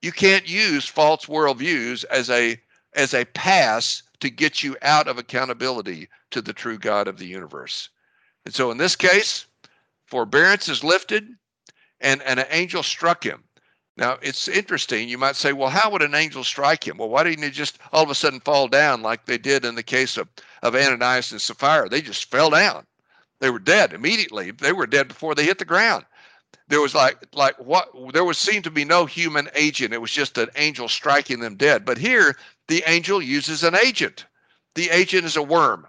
you 0.00 0.12
can't 0.12 0.48
use 0.48 0.86
false 0.86 1.26
worldviews 1.26 2.04
as 2.12 2.30
a 2.30 2.60
as 2.94 3.12
a 3.12 3.24
pass 3.24 4.04
to 4.20 4.30
get 4.30 4.62
you 4.62 4.76
out 4.82 5.08
of 5.08 5.18
accountability 5.18 6.08
to 6.30 6.40
the 6.40 6.52
true 6.52 6.78
God 6.78 7.08
of 7.08 7.18
the 7.18 7.26
universe. 7.26 7.88
And 8.44 8.54
so 8.54 8.70
in 8.70 8.78
this 8.78 8.94
case, 8.94 9.46
forbearance 10.06 10.68
is 10.68 10.84
lifted 10.84 11.26
and, 12.00 12.22
and 12.22 12.38
an 12.38 12.46
angel 12.50 12.84
struck 12.84 13.24
him. 13.24 13.42
Now, 13.98 14.16
it's 14.22 14.46
interesting. 14.46 15.08
You 15.08 15.18
might 15.18 15.34
say, 15.34 15.52
well, 15.52 15.68
how 15.68 15.90
would 15.90 16.02
an 16.02 16.14
angel 16.14 16.44
strike 16.44 16.86
him? 16.86 16.98
Well, 16.98 17.08
why 17.08 17.24
didn't 17.24 17.42
he 17.42 17.50
just 17.50 17.78
all 17.92 18.04
of 18.04 18.10
a 18.10 18.14
sudden 18.14 18.38
fall 18.38 18.68
down 18.68 19.02
like 19.02 19.26
they 19.26 19.38
did 19.38 19.64
in 19.64 19.74
the 19.74 19.82
case 19.82 20.16
of, 20.16 20.28
of 20.62 20.76
Ananias 20.76 21.32
and 21.32 21.40
Sapphira? 21.40 21.88
They 21.88 22.00
just 22.00 22.30
fell 22.30 22.48
down. 22.48 22.86
They 23.40 23.50
were 23.50 23.58
dead 23.58 23.92
immediately. 23.92 24.52
They 24.52 24.72
were 24.72 24.86
dead 24.86 25.08
before 25.08 25.34
they 25.34 25.44
hit 25.44 25.58
the 25.58 25.64
ground. 25.64 26.04
There 26.68 26.80
was 26.80 26.94
like 26.94 27.18
like 27.32 27.58
what 27.58 27.88
there 28.12 28.24
was 28.24 28.38
seemed 28.38 28.64
to 28.64 28.70
be 28.70 28.84
no 28.84 29.04
human 29.04 29.48
agent. 29.54 29.92
It 29.92 30.00
was 30.00 30.12
just 30.12 30.38
an 30.38 30.48
angel 30.54 30.88
striking 30.88 31.40
them 31.40 31.56
dead. 31.56 31.84
But 31.84 31.98
here 31.98 32.36
the 32.68 32.84
angel 32.86 33.20
uses 33.20 33.64
an 33.64 33.74
agent. 33.74 34.26
The 34.76 34.90
agent 34.90 35.24
is 35.24 35.36
a 35.36 35.42
worm. 35.42 35.86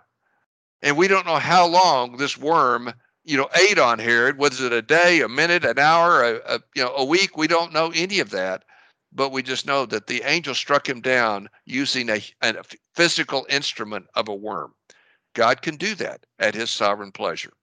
And 0.81 0.97
we 0.97 1.07
don't 1.07 1.27
know 1.27 1.37
how 1.37 1.67
long 1.67 2.17
this 2.17 2.37
worm 2.37 2.91
you 3.29 3.37
know, 3.37 3.47
ate 3.69 3.77
on 3.77 3.99
Herod. 3.99 4.39
Was 4.39 4.59
it 4.59 4.73
a 4.73 4.81
day, 4.81 5.21
a 5.21 5.29
minute, 5.29 5.63
an 5.63 5.77
hour, 5.77 6.23
a, 6.23 6.55
a, 6.55 6.59
you 6.75 6.83
know, 6.83 6.95
a 6.95 7.05
week? 7.05 7.37
We 7.37 7.45
don't 7.45 7.71
know 7.71 7.91
any 7.93 8.19
of 8.19 8.31
that, 8.31 8.65
but 9.13 9.31
we 9.31 9.43
just 9.43 9.67
know 9.67 9.85
that 9.85 10.07
the 10.07 10.23
angel 10.23 10.55
struck 10.55 10.89
him 10.89 10.99
down 10.99 11.47
using 11.63 12.09
a, 12.09 12.23
a 12.41 12.55
physical 12.95 13.45
instrument 13.47 14.07
of 14.15 14.29
a 14.29 14.35
worm. 14.35 14.73
God 15.35 15.61
can 15.61 15.75
do 15.75 15.93
that 15.95 16.25
at 16.39 16.55
his 16.55 16.71
sovereign 16.71 17.11
pleasure. 17.11 17.53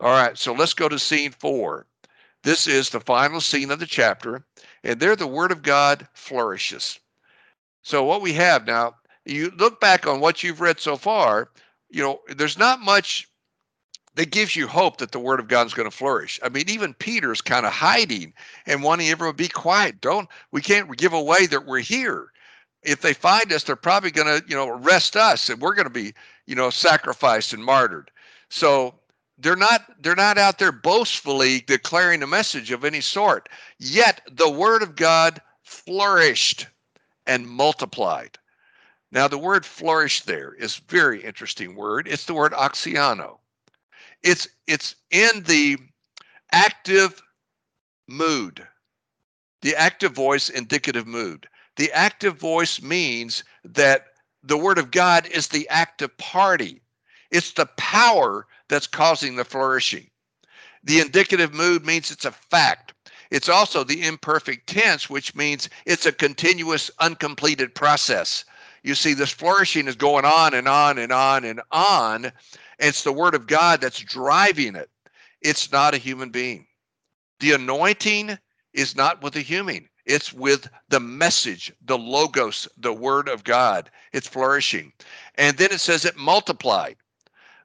All 0.00 0.10
right, 0.10 0.36
so 0.36 0.52
let's 0.52 0.74
go 0.74 0.90
to 0.90 0.98
scene 0.98 1.32
four. 1.32 1.86
This 2.42 2.66
is 2.66 2.90
the 2.90 3.00
final 3.00 3.40
scene 3.40 3.70
of 3.70 3.78
the 3.78 3.86
chapter, 3.86 4.44
and 4.84 5.00
there 5.00 5.16
the 5.16 5.26
word 5.26 5.52
of 5.52 5.62
God 5.62 6.06
flourishes. 6.12 7.00
So, 7.82 8.04
what 8.04 8.20
we 8.20 8.34
have 8.34 8.66
now, 8.66 8.96
you 9.24 9.50
look 9.56 9.80
back 9.80 10.06
on 10.06 10.20
what 10.20 10.42
you've 10.42 10.60
read 10.60 10.80
so 10.80 10.96
far, 10.96 11.48
you 11.88 12.02
know, 12.02 12.20
there's 12.28 12.58
not 12.58 12.80
much 12.80 13.26
that 14.16 14.30
gives 14.30 14.56
you 14.56 14.66
hope 14.66 14.96
that 14.96 15.12
the 15.12 15.20
word 15.20 15.40
of 15.40 15.48
God 15.48 15.66
is 15.66 15.74
going 15.74 15.88
to 15.88 15.96
flourish. 15.96 16.40
I 16.42 16.48
mean, 16.48 16.68
even 16.68 16.94
Peter's 16.94 17.42
kind 17.42 17.66
of 17.66 17.72
hiding 17.72 18.32
and 18.66 18.82
wanting 18.82 19.08
everyone 19.08 19.34
to 19.34 19.42
be 19.42 19.48
quiet. 19.48 20.00
Don't 20.00 20.28
we 20.50 20.62
can't 20.62 20.96
give 20.96 21.12
away 21.12 21.46
that 21.46 21.66
we're 21.66 21.80
here. 21.80 22.32
If 22.82 23.02
they 23.02 23.12
find 23.12 23.52
us, 23.52 23.64
they're 23.64 23.76
probably 23.76 24.10
going 24.10 24.26
to, 24.26 24.46
you 24.48 24.56
know, 24.56 24.68
arrest 24.68 25.16
us 25.16 25.50
and 25.50 25.60
we're 25.60 25.74
going 25.74 25.86
to 25.86 25.90
be, 25.90 26.14
you 26.46 26.54
know, 26.54 26.70
sacrificed 26.70 27.52
and 27.52 27.62
martyred. 27.62 28.10
So 28.48 28.94
they're 29.38 29.54
not 29.54 29.82
they're 30.02 30.14
not 30.14 30.38
out 30.38 30.58
there 30.58 30.72
boastfully 30.72 31.60
declaring 31.66 32.22
a 32.22 32.26
message 32.26 32.70
of 32.70 32.84
any 32.84 33.02
sort. 33.02 33.50
Yet 33.78 34.22
the 34.32 34.50
word 34.50 34.82
of 34.82 34.96
God 34.96 35.42
flourished 35.62 36.68
and 37.26 37.46
multiplied. 37.46 38.38
Now 39.12 39.28
the 39.28 39.38
word 39.38 39.66
flourish 39.66 40.22
there 40.22 40.54
is 40.54 40.76
very 40.88 41.22
interesting 41.22 41.76
word. 41.76 42.08
It's 42.08 42.24
the 42.24 42.34
word 42.34 42.52
auxano 42.52 43.40
it's 44.26 44.48
it's 44.66 44.96
in 45.10 45.42
the 45.44 45.76
active 46.52 47.22
mood 48.08 48.66
the 49.62 49.74
active 49.76 50.12
voice 50.12 50.48
indicative 50.50 51.06
mood 51.06 51.48
the 51.76 51.92
active 51.92 52.36
voice 52.36 52.82
means 52.82 53.44
that 53.64 54.06
the 54.42 54.58
word 54.58 54.78
of 54.78 54.90
god 54.90 55.26
is 55.28 55.48
the 55.48 55.68
active 55.68 56.16
party 56.18 56.82
it's 57.30 57.52
the 57.52 57.66
power 57.76 58.46
that's 58.68 58.86
causing 58.86 59.36
the 59.36 59.44
flourishing 59.44 60.08
the 60.84 61.00
indicative 61.00 61.54
mood 61.54 61.84
means 61.86 62.10
it's 62.10 62.24
a 62.24 62.32
fact 62.32 62.92
It's 63.30 63.48
also 63.48 63.82
the 63.84 64.06
imperfect 64.06 64.68
tense, 64.68 65.10
which 65.10 65.34
means 65.34 65.68
it's 65.84 66.06
a 66.06 66.12
continuous, 66.12 66.90
uncompleted 67.00 67.74
process. 67.74 68.44
You 68.82 68.94
see, 68.94 69.14
this 69.14 69.32
flourishing 69.32 69.88
is 69.88 69.96
going 69.96 70.24
on 70.24 70.54
and 70.54 70.68
on 70.68 70.98
and 70.98 71.12
on 71.12 71.44
and 71.44 71.60
on. 71.72 72.32
It's 72.78 73.02
the 73.02 73.12
word 73.12 73.34
of 73.34 73.46
God 73.46 73.80
that's 73.80 74.00
driving 74.00 74.74
it. 74.74 74.90
It's 75.40 75.70
not 75.72 75.94
a 75.94 75.98
human 75.98 76.30
being. 76.30 76.66
The 77.40 77.52
anointing 77.52 78.38
is 78.72 78.96
not 78.96 79.22
with 79.22 79.36
a 79.36 79.40
human. 79.40 79.88
It's 80.04 80.32
with 80.32 80.68
the 80.88 81.00
message, 81.00 81.72
the 81.84 81.98
logos, 81.98 82.68
the 82.76 82.92
word 82.92 83.28
of 83.28 83.44
God. 83.44 83.90
It's 84.12 84.28
flourishing. 84.28 84.92
And 85.34 85.56
then 85.56 85.72
it 85.72 85.80
says 85.80 86.04
it 86.04 86.16
multiplied. 86.16 86.96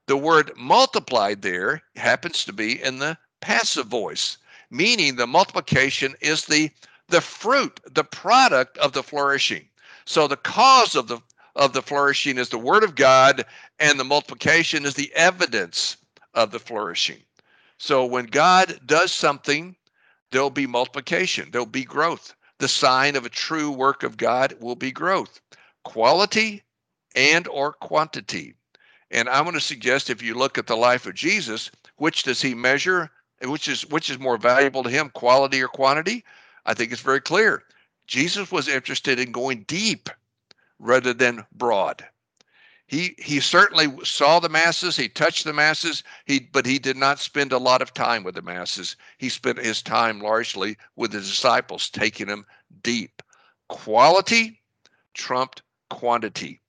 The 0.07 0.17
word 0.17 0.51
multiplied 0.57 1.41
there 1.41 1.83
happens 1.95 2.43
to 2.45 2.53
be 2.53 2.81
in 2.81 2.99
the 2.99 3.17
passive 3.41 3.87
voice, 3.87 4.37
meaning 4.69 5.15
the 5.15 5.27
multiplication 5.27 6.15
is 6.21 6.45
the 6.45 6.71
the 7.07 7.21
fruit, 7.21 7.79
the 7.91 8.03
product 8.03 8.77
of 8.77 8.93
the 8.93 9.03
flourishing. 9.03 9.67
So 10.05 10.27
the 10.27 10.37
cause 10.37 10.95
of 10.95 11.07
the 11.07 11.19
of 11.55 11.73
the 11.73 11.81
flourishing 11.81 12.37
is 12.37 12.49
the 12.49 12.57
word 12.57 12.83
of 12.83 12.95
God, 12.95 13.45
and 13.79 13.99
the 13.99 14.03
multiplication 14.03 14.85
is 14.85 14.95
the 14.95 15.13
evidence 15.13 15.97
of 16.33 16.51
the 16.51 16.59
flourishing. 16.59 17.21
So 17.77 18.05
when 18.05 18.25
God 18.27 18.79
does 18.85 19.11
something, 19.11 19.75
there'll 20.31 20.49
be 20.49 20.67
multiplication, 20.67 21.49
there'll 21.51 21.65
be 21.65 21.83
growth. 21.83 22.33
The 22.59 22.67
sign 22.67 23.15
of 23.15 23.25
a 23.25 23.29
true 23.29 23.71
work 23.71 24.03
of 24.03 24.17
God 24.17 24.55
will 24.59 24.75
be 24.75 24.91
growth, 24.91 25.41
quality 25.83 26.63
and 27.15 27.47
or 27.47 27.73
quantity. 27.73 28.53
And 29.09 29.27
I'm 29.27 29.43
going 29.43 29.55
to 29.55 29.59
suggest 29.59 30.09
if 30.09 30.21
you 30.21 30.35
look 30.35 30.57
at 30.57 30.67
the 30.67 30.77
life 30.77 31.05
of 31.05 31.15
Jesus, 31.15 31.71
which 31.97 32.23
does 32.23 32.41
he 32.41 32.53
measure? 32.53 33.11
Which 33.43 33.67
is 33.67 33.85
which 33.87 34.09
is 34.09 34.19
more 34.19 34.37
valuable 34.37 34.83
to 34.83 34.89
him, 34.89 35.09
quality 35.09 35.61
or 35.61 35.67
quantity? 35.67 36.23
I 36.65 36.75
think 36.75 36.91
it's 36.91 37.01
very 37.01 37.19
clear. 37.19 37.63
Jesus 38.05 38.51
was 38.51 38.67
interested 38.67 39.19
in 39.19 39.31
going 39.31 39.63
deep 39.67 40.09
rather 40.81 41.13
than 41.13 41.45
broad. 41.53 42.05
He 42.87 43.15
he 43.17 43.39
certainly 43.39 43.87
saw 44.03 44.39
the 44.39 44.49
masses, 44.49 44.97
he 44.97 45.07
touched 45.07 45.45
the 45.45 45.53
masses, 45.53 46.03
he 46.25 46.41
but 46.51 46.65
he 46.65 46.77
did 46.77 46.97
not 46.97 47.19
spend 47.19 47.53
a 47.53 47.57
lot 47.57 47.81
of 47.81 47.93
time 47.93 48.23
with 48.23 48.35
the 48.35 48.41
masses. 48.41 48.97
He 49.17 49.29
spent 49.29 49.59
his 49.59 49.81
time 49.81 50.19
largely 50.19 50.75
with 50.97 51.11
the 51.11 51.19
disciples, 51.19 51.89
taking 51.89 52.27
them 52.27 52.45
deep. 52.83 53.23
Quality 53.69 54.59
trumped 55.13 55.61
quantity. 55.89 56.59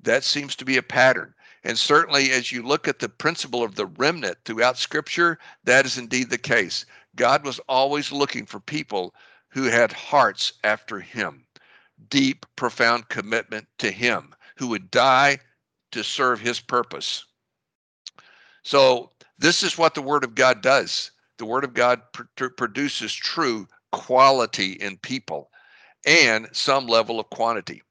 That 0.00 0.22
seems 0.22 0.54
to 0.56 0.64
be 0.64 0.76
a 0.76 0.82
pattern. 0.82 1.34
And 1.64 1.78
certainly, 1.78 2.30
as 2.30 2.52
you 2.52 2.62
look 2.62 2.86
at 2.86 2.98
the 2.98 3.08
principle 3.08 3.62
of 3.62 3.74
the 3.74 3.86
remnant 3.86 4.36
throughout 4.44 4.76
Scripture, 4.76 5.38
that 5.64 5.86
is 5.86 5.96
indeed 5.96 6.28
the 6.28 6.38
case. 6.38 6.84
God 7.16 7.44
was 7.44 7.58
always 7.68 8.12
looking 8.12 8.44
for 8.44 8.60
people 8.60 9.14
who 9.48 9.64
had 9.64 9.92
hearts 9.92 10.52
after 10.62 11.00
Him, 11.00 11.43
deep, 12.10 12.46
profound 12.56 13.08
commitment 13.08 13.66
to 13.78 13.90
Him, 13.90 14.34
who 14.56 14.68
would 14.68 14.90
die 14.90 15.38
to 15.92 16.02
serve 16.02 16.40
His 16.40 16.60
purpose. 16.60 17.24
So, 18.62 19.10
this 19.38 19.62
is 19.62 19.76
what 19.76 19.94
the 19.94 20.02
Word 20.02 20.24
of 20.24 20.34
God 20.34 20.62
does. 20.62 21.10
The 21.38 21.44
Word 21.44 21.64
of 21.64 21.74
God 21.74 22.00
pr- 22.12 22.48
produces 22.48 23.12
true 23.12 23.66
quality 23.92 24.72
in 24.72 24.96
people 24.98 25.50
and 26.06 26.48
some 26.52 26.86
level 26.86 27.20
of 27.20 27.30
quantity. 27.30 27.82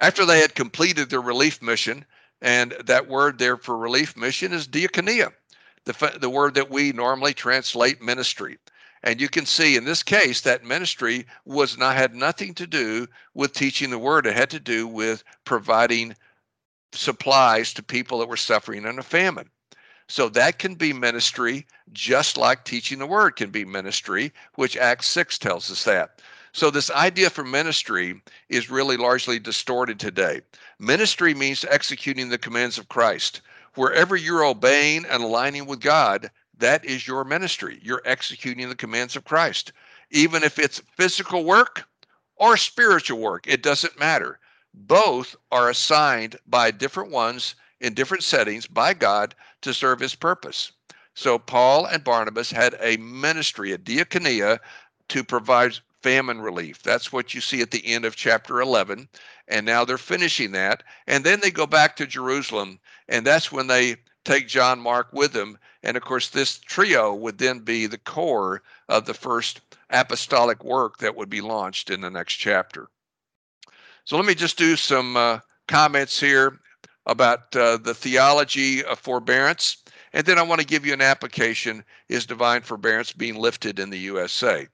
After 0.00 0.24
they 0.24 0.40
had 0.40 0.54
completed 0.54 1.10
their 1.10 1.20
relief 1.20 1.60
mission, 1.60 2.04
and 2.40 2.72
that 2.84 3.08
word 3.08 3.38
there 3.38 3.56
for 3.56 3.76
relief 3.76 4.16
mission 4.16 4.52
is 4.52 4.68
diakonia, 4.68 5.32
the, 5.84 6.18
the 6.20 6.30
word 6.30 6.54
that 6.54 6.70
we 6.70 6.92
normally 6.92 7.34
translate 7.34 8.00
ministry. 8.00 8.58
And 9.02 9.20
you 9.20 9.28
can 9.28 9.46
see 9.46 9.76
in 9.76 9.84
this 9.84 10.02
case 10.02 10.40
that 10.42 10.64
ministry 10.64 11.26
was 11.44 11.78
not 11.78 11.96
had 11.96 12.14
nothing 12.14 12.54
to 12.54 12.66
do 12.66 13.06
with 13.34 13.52
teaching 13.52 13.90
the 13.90 13.98
word. 13.98 14.26
It 14.26 14.36
had 14.36 14.50
to 14.50 14.60
do 14.60 14.86
with 14.86 15.22
providing 15.44 16.16
supplies 16.92 17.72
to 17.74 17.82
people 17.82 18.18
that 18.18 18.28
were 18.28 18.36
suffering 18.36 18.84
in 18.84 18.98
a 18.98 19.02
famine. 19.02 19.50
So 20.08 20.30
that 20.30 20.58
can 20.58 20.74
be 20.74 20.92
ministry, 20.94 21.66
just 21.92 22.38
like 22.38 22.64
teaching 22.64 22.98
the 22.98 23.06
word 23.06 23.36
can 23.36 23.50
be 23.50 23.64
ministry, 23.64 24.32
which 24.54 24.76
Acts 24.76 25.06
6 25.08 25.38
tells 25.38 25.70
us 25.70 25.84
that. 25.84 26.22
So, 26.52 26.70
this 26.70 26.90
idea 26.90 27.28
for 27.28 27.44
ministry 27.44 28.20
is 28.48 28.70
really 28.70 28.96
largely 28.96 29.38
distorted 29.38 30.00
today. 30.00 30.40
Ministry 30.78 31.34
means 31.34 31.64
executing 31.66 32.30
the 32.30 32.38
commands 32.38 32.78
of 32.78 32.88
Christ. 32.88 33.42
Wherever 33.74 34.16
you're 34.16 34.44
obeying 34.44 35.04
and 35.04 35.22
aligning 35.22 35.66
with 35.66 35.80
God, 35.80 36.30
that 36.58 36.84
is 36.84 37.06
your 37.06 37.24
ministry. 37.24 37.78
You're 37.82 38.02
executing 38.04 38.68
the 38.68 38.74
commands 38.74 39.16
of 39.16 39.24
Christ. 39.24 39.72
Even 40.10 40.42
if 40.42 40.58
it's 40.58 40.82
physical 40.96 41.44
work 41.44 41.88
or 42.36 42.56
spiritual 42.56 43.18
work, 43.18 43.46
it 43.46 43.62
doesn't 43.62 43.98
matter. 43.98 44.38
Both 44.74 45.36
are 45.50 45.70
assigned 45.70 46.36
by 46.46 46.70
different 46.70 47.10
ones 47.10 47.54
in 47.80 47.94
different 47.94 48.24
settings 48.24 48.66
by 48.66 48.94
God 48.94 49.34
to 49.62 49.72
serve 49.72 50.00
his 50.00 50.14
purpose. 50.14 50.72
So 51.14 51.38
Paul 51.38 51.86
and 51.86 52.04
Barnabas 52.04 52.50
had 52.50 52.76
a 52.80 52.96
ministry, 52.98 53.72
a 53.72 53.78
diaconia, 53.78 54.58
to 55.08 55.24
provide 55.24 55.78
famine 56.02 56.40
relief. 56.40 56.82
That's 56.82 57.12
what 57.12 57.34
you 57.34 57.40
see 57.40 57.60
at 57.60 57.70
the 57.70 57.84
end 57.86 58.04
of 58.04 58.14
chapter 58.14 58.60
11. 58.60 59.08
And 59.48 59.66
now 59.66 59.84
they're 59.84 59.98
finishing 59.98 60.52
that. 60.52 60.82
And 61.06 61.24
then 61.24 61.40
they 61.40 61.50
go 61.50 61.66
back 61.66 61.96
to 61.96 62.06
Jerusalem. 62.06 62.78
And 63.08 63.26
that's 63.26 63.50
when 63.50 63.66
they 63.66 63.96
take 64.28 64.46
John 64.46 64.78
Mark 64.78 65.08
with 65.12 65.34
him. 65.34 65.58
And 65.82 65.96
of 65.96 66.02
course, 66.02 66.28
this 66.28 66.58
trio 66.58 67.14
would 67.14 67.38
then 67.38 67.60
be 67.60 67.86
the 67.86 67.98
core 67.98 68.62
of 68.88 69.06
the 69.06 69.14
first 69.14 69.62
apostolic 69.88 70.62
work 70.62 70.98
that 70.98 71.16
would 71.16 71.30
be 71.30 71.40
launched 71.40 71.88
in 71.88 72.02
the 72.02 72.10
next 72.10 72.34
chapter. 72.34 72.88
So 74.04 74.16
let 74.16 74.26
me 74.26 74.34
just 74.34 74.58
do 74.58 74.76
some 74.76 75.16
uh, 75.16 75.38
comments 75.66 76.20
here 76.20 76.60
about 77.06 77.56
uh, 77.56 77.78
the 77.78 77.94
theology 77.94 78.84
of 78.84 78.98
forbearance. 78.98 79.78
And 80.12 80.26
then 80.26 80.38
I 80.38 80.42
want 80.42 80.60
to 80.60 80.66
give 80.66 80.84
you 80.84 80.92
an 80.92 81.00
application 81.00 81.82
is 82.10 82.26
divine 82.26 82.62
forbearance 82.62 83.12
being 83.12 83.36
lifted 83.36 83.78
in 83.78 83.88
the 83.88 83.98
USA? 83.98 84.68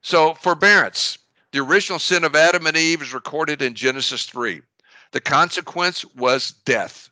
So, 0.00 0.34
forbearance. 0.34 1.18
The 1.50 1.60
original 1.60 1.98
sin 1.98 2.24
of 2.24 2.36
Adam 2.36 2.66
and 2.66 2.76
Eve 2.76 3.02
is 3.02 3.14
recorded 3.14 3.62
in 3.62 3.74
Genesis 3.74 4.26
3. 4.26 4.60
The 5.12 5.20
consequence 5.20 6.04
was 6.16 6.52
death. 6.64 7.10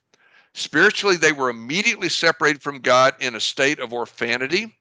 Spiritually, 0.54 1.16
they 1.16 1.32
were 1.32 1.48
immediately 1.48 2.08
separated 2.08 2.62
from 2.62 2.80
God 2.80 3.14
in 3.20 3.34
a 3.34 3.40
state 3.40 3.78
of 3.78 3.92
orphanity, 3.92 4.76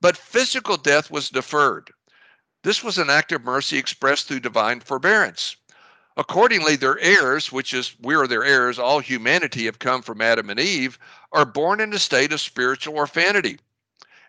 but 0.00 0.16
physical 0.16 0.76
death 0.76 1.10
was 1.10 1.30
deferred. 1.30 1.92
This 2.62 2.84
was 2.84 2.98
an 2.98 3.10
act 3.10 3.32
of 3.32 3.42
mercy 3.42 3.76
expressed 3.78 4.28
through 4.28 4.40
divine 4.40 4.80
forbearance. 4.80 5.56
Accordingly, 6.16 6.76
their 6.76 6.98
heirs, 6.98 7.50
which 7.50 7.72
is 7.72 7.94
we 8.00 8.14
are 8.14 8.26
their 8.26 8.44
heirs, 8.44 8.78
all 8.78 9.00
humanity 9.00 9.64
have 9.64 9.78
come 9.78 10.02
from 10.02 10.20
Adam 10.20 10.50
and 10.50 10.60
Eve, 10.60 10.98
are 11.32 11.46
born 11.46 11.80
in 11.80 11.92
a 11.92 11.98
state 11.98 12.32
of 12.32 12.40
spiritual 12.40 12.94
orphanity 12.96 13.58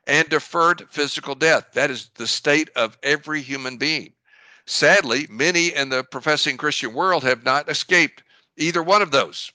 and 0.08 0.30
deferred 0.30 0.88
physical 0.90 1.36
death. 1.36 1.74
That 1.74 1.92
is 1.92 2.10
the 2.16 2.28
state 2.28 2.70
of 2.76 2.98
every 3.04 3.42
human 3.42 3.78
being. 3.78 4.14
Sadly, 4.66 5.28
many 5.30 5.76
in 5.76 5.90
the 5.90 6.04
professing 6.04 6.58
Christian 6.58 6.94
world 6.94 7.24
have 7.24 7.44
not 7.44 7.70
escaped 7.70 8.24
either 8.58 8.82
one 8.82 9.02
of 9.02 9.12
those. 9.12 9.52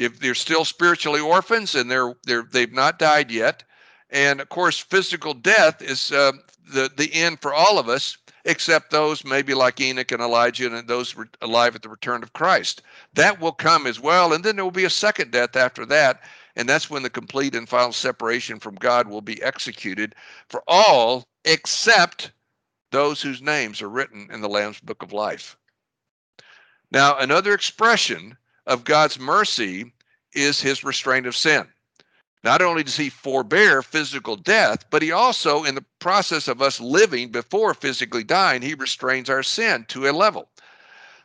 If 0.00 0.18
they're 0.18 0.34
still 0.34 0.64
spiritually 0.64 1.20
orphans 1.20 1.74
and 1.74 1.90
they're 1.90 2.14
they're 2.24 2.46
they've 2.50 2.72
not 2.72 2.98
died 2.98 3.30
yet, 3.30 3.64
and 4.08 4.40
of 4.40 4.48
course, 4.48 4.78
physical 4.78 5.34
death 5.34 5.82
is 5.82 6.10
uh, 6.10 6.32
the 6.72 6.90
the 6.96 7.12
end 7.12 7.40
for 7.42 7.52
all 7.52 7.78
of 7.78 7.88
us, 7.88 8.16
except 8.44 8.90
those 8.90 9.24
maybe 9.24 9.52
like 9.52 9.80
Enoch 9.80 10.10
and 10.12 10.22
Elijah 10.22 10.74
and 10.74 10.88
those 10.88 11.14
alive 11.42 11.76
at 11.76 11.82
the 11.82 11.88
return 11.88 12.22
of 12.22 12.32
Christ. 12.32 12.82
That 13.12 13.40
will 13.40 13.52
come 13.52 13.86
as 13.86 14.00
well, 14.00 14.32
and 14.32 14.42
then 14.42 14.56
there 14.56 14.64
will 14.64 14.70
be 14.70 14.84
a 14.84 14.90
second 14.90 15.32
death 15.32 15.54
after 15.54 15.84
that, 15.86 16.22
and 16.56 16.68
that's 16.68 16.88
when 16.88 17.02
the 17.02 17.10
complete 17.10 17.54
and 17.54 17.68
final 17.68 17.92
separation 17.92 18.58
from 18.58 18.76
God 18.76 19.06
will 19.06 19.20
be 19.20 19.42
executed 19.42 20.14
for 20.48 20.62
all 20.66 21.24
except 21.44 22.32
those 22.90 23.22
whose 23.22 23.42
names 23.42 23.80
are 23.82 23.88
written 23.88 24.28
in 24.32 24.40
the 24.40 24.48
Lamb's 24.48 24.80
book 24.80 25.02
of 25.02 25.12
life. 25.12 25.56
Now, 26.90 27.16
another 27.18 27.54
expression 27.54 28.36
of 28.70 28.84
God's 28.84 29.18
mercy 29.18 29.92
is 30.32 30.60
his 30.60 30.84
restraint 30.84 31.26
of 31.26 31.36
sin. 31.36 31.66
Not 32.44 32.62
only 32.62 32.84
does 32.84 32.96
he 32.96 33.10
forbear 33.10 33.82
physical 33.82 34.36
death, 34.36 34.84
but 34.90 35.02
he 35.02 35.10
also, 35.10 35.64
in 35.64 35.74
the 35.74 35.84
process 35.98 36.46
of 36.46 36.62
us 36.62 36.80
living 36.80 37.30
before 37.30 37.74
physically 37.74 38.22
dying, 38.22 38.62
he 38.62 38.74
restrains 38.74 39.28
our 39.28 39.42
sin 39.42 39.84
to 39.88 40.08
a 40.08 40.12
level. 40.12 40.48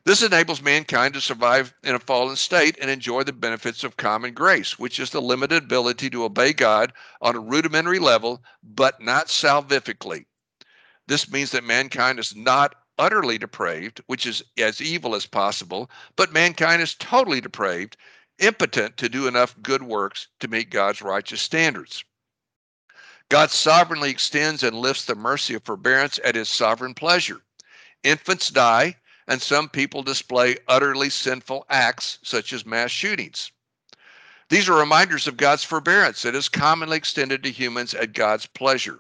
This 0.06 0.24
enables 0.24 0.62
mankind 0.62 1.14
to 1.14 1.22
survive 1.22 1.74
in 1.84 1.96
a 1.96 2.00
fallen 2.00 2.36
state 2.36 2.78
and 2.82 2.90
enjoy 2.90 3.24
the 3.24 3.32
benefits 3.32 3.84
of 3.84 3.96
common 3.96 4.34
grace, 4.34 4.78
which 4.78 5.00
is 5.00 5.12
the 5.12 5.22
limited 5.22 5.64
ability 5.64 6.10
to 6.10 6.26
obey 6.26 6.52
God 6.52 6.94
on 7.22 7.36
a 7.36 7.40
rudimentary 7.40 8.00
level, 8.00 8.44
but 8.64 9.00
not 9.02 9.28
salvifically. 9.28 10.26
This 11.08 11.32
means 11.32 11.52
that 11.52 11.64
mankind 11.64 12.18
is 12.18 12.36
not 12.36 12.76
utterly 12.98 13.38
depraved, 13.38 14.02
which 14.08 14.26
is 14.26 14.44
as 14.58 14.82
evil 14.82 15.16
as 15.16 15.26
possible, 15.26 15.90
but 16.16 16.34
mankind 16.34 16.82
is 16.82 16.96
totally 16.96 17.42
depraved, 17.42 17.98
impotent 18.40 18.98
to 18.98 19.10
do 19.10 19.28
enough 19.28 19.56
good 19.62 19.84
works 19.84 20.28
to 20.40 20.48
meet 20.48 20.70
God's 20.70 21.02
righteous 21.02 21.42
standards. 21.42 22.04
God 23.30 23.50
sovereignly 23.50 24.12
extends 24.12 24.62
and 24.64 24.78
lifts 24.78 25.06
the 25.06 25.16
mercy 25.16 25.56
of 25.56 25.64
forbearance 25.64 26.20
at 26.24 26.36
his 26.36 26.50
sovereign 26.50 26.94
pleasure. 26.94 27.42
Infants 28.04 28.50
die, 28.50 28.98
and 29.28 29.42
some 29.42 29.68
people 29.68 30.04
display 30.04 30.58
utterly 30.68 31.10
sinful 31.10 31.66
acts, 31.70 32.20
such 32.22 32.54
as 32.54 32.66
mass 32.66 32.92
shootings. 32.92 33.52
These 34.50 34.70
are 34.70 34.78
reminders 34.78 35.26
of 35.26 35.38
God's 35.38 35.64
forbearance 35.64 36.22
that 36.22 36.36
is 36.36 36.50
commonly 36.50 36.98
extended 36.98 37.42
to 37.44 37.52
humans 37.52 37.96
at 37.96 38.14
God's 38.14 38.46
pleasure. 38.46 39.00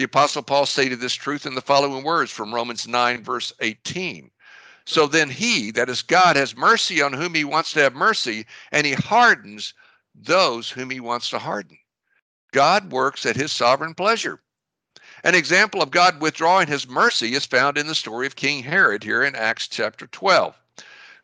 The 0.00 0.06
Apostle 0.06 0.42
Paul 0.42 0.64
stated 0.64 0.98
this 0.98 1.12
truth 1.12 1.44
in 1.44 1.54
the 1.54 1.60
following 1.60 2.02
words 2.04 2.30
from 2.30 2.54
Romans 2.54 2.88
9, 2.88 3.22
verse 3.22 3.52
18. 3.60 4.30
So 4.86 5.06
then 5.06 5.28
he, 5.28 5.70
that 5.72 5.90
is 5.90 6.00
God, 6.00 6.36
has 6.36 6.56
mercy 6.56 7.02
on 7.02 7.12
whom 7.12 7.34
he 7.34 7.44
wants 7.44 7.74
to 7.74 7.80
have 7.80 7.92
mercy, 7.92 8.46
and 8.72 8.86
he 8.86 8.94
hardens 8.94 9.74
those 10.14 10.70
whom 10.70 10.88
he 10.88 11.00
wants 11.00 11.28
to 11.28 11.38
harden. 11.38 11.76
God 12.50 12.90
works 12.90 13.26
at 13.26 13.36
his 13.36 13.52
sovereign 13.52 13.92
pleasure. 13.92 14.40
An 15.22 15.34
example 15.34 15.82
of 15.82 15.90
God 15.90 16.22
withdrawing 16.22 16.68
his 16.68 16.88
mercy 16.88 17.34
is 17.34 17.44
found 17.44 17.76
in 17.76 17.86
the 17.86 17.94
story 17.94 18.26
of 18.26 18.36
King 18.36 18.62
Herod 18.62 19.04
here 19.04 19.22
in 19.22 19.36
Acts 19.36 19.68
chapter 19.68 20.06
12, 20.06 20.58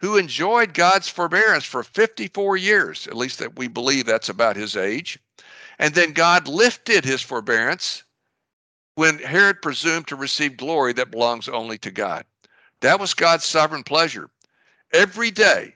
who 0.01 0.19
enjoyed 0.19 0.75
God's 0.75 1.09
forbearance 1.09 1.65
for 1.65 1.83
54 1.83 2.59
years, 2.59 3.07
at 3.07 3.17
least 3.17 3.39
that 3.39 3.57
we 3.57 3.69
believe 3.69 4.05
that's 4.05 4.29
about 4.29 4.55
his 4.55 4.77
age. 4.77 5.19
And 5.79 5.95
then 5.95 6.13
God 6.13 6.47
lifted 6.47 7.07
his 7.07 7.23
forbearance 7.23 8.03
when 8.97 9.19
Herod 9.19 9.63
presumed 9.63 10.09
to 10.09 10.17
receive 10.17 10.57
glory 10.57 10.93
that 10.95 11.11
belongs 11.11 11.49
only 11.49 11.79
to 11.79 11.91
God. 11.91 12.27
That 12.81 13.01
was 13.01 13.15
God's 13.15 13.45
sovereign 13.45 13.85
pleasure. 13.85 14.29
Every 14.93 15.31
day, 15.31 15.75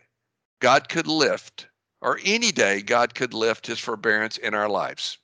God 0.60 0.88
could 0.88 1.06
lift, 1.06 1.68
or 2.02 2.18
any 2.24 2.52
day, 2.52 2.82
God 2.82 3.14
could 3.14 3.32
lift 3.32 3.66
his 3.66 3.78
forbearance 3.78 4.36
in 4.36 4.54
our 4.54 4.68
lives 4.68 5.18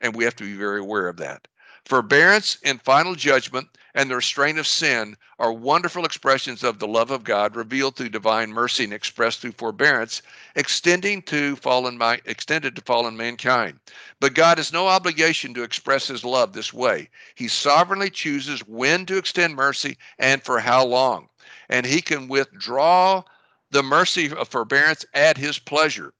and 0.00 0.14
we 0.14 0.24
have 0.24 0.36
to 0.36 0.44
be 0.44 0.54
very 0.54 0.80
aware 0.80 1.08
of 1.08 1.16
that. 1.18 1.46
Forbearance 1.84 2.58
and 2.64 2.80
final 2.82 3.14
judgment 3.14 3.68
and 3.94 4.10
the 4.10 4.16
restraint 4.16 4.58
of 4.58 4.66
sin 4.66 5.16
are 5.38 5.52
wonderful 5.52 6.04
expressions 6.04 6.62
of 6.62 6.78
the 6.78 6.86
love 6.86 7.10
of 7.10 7.24
God 7.24 7.56
revealed 7.56 7.96
through 7.96 8.10
divine 8.10 8.50
mercy 8.50 8.84
and 8.84 8.92
expressed 8.92 9.40
through 9.40 9.52
forbearance, 9.52 10.22
extending 10.56 11.22
to 11.22 11.56
fallen 11.56 12.00
extended 12.24 12.76
to 12.76 12.82
fallen 12.82 13.16
mankind. 13.16 13.78
But 14.20 14.34
God 14.34 14.58
has 14.58 14.72
no 14.72 14.86
obligation 14.88 15.54
to 15.54 15.62
express 15.62 16.06
his 16.08 16.24
love 16.24 16.52
this 16.52 16.72
way. 16.72 17.08
He 17.34 17.48
sovereignly 17.48 18.10
chooses 18.10 18.60
when 18.66 19.06
to 19.06 19.16
extend 19.16 19.54
mercy 19.54 19.98
and 20.18 20.42
for 20.42 20.60
how 20.60 20.84
long. 20.84 21.28
And 21.68 21.86
he 21.86 22.02
can 22.02 22.28
withdraw 22.28 23.22
the 23.70 23.82
mercy 23.82 24.32
of 24.32 24.48
forbearance 24.48 25.04
at 25.14 25.36
his 25.36 25.58
pleasure. 25.58 26.12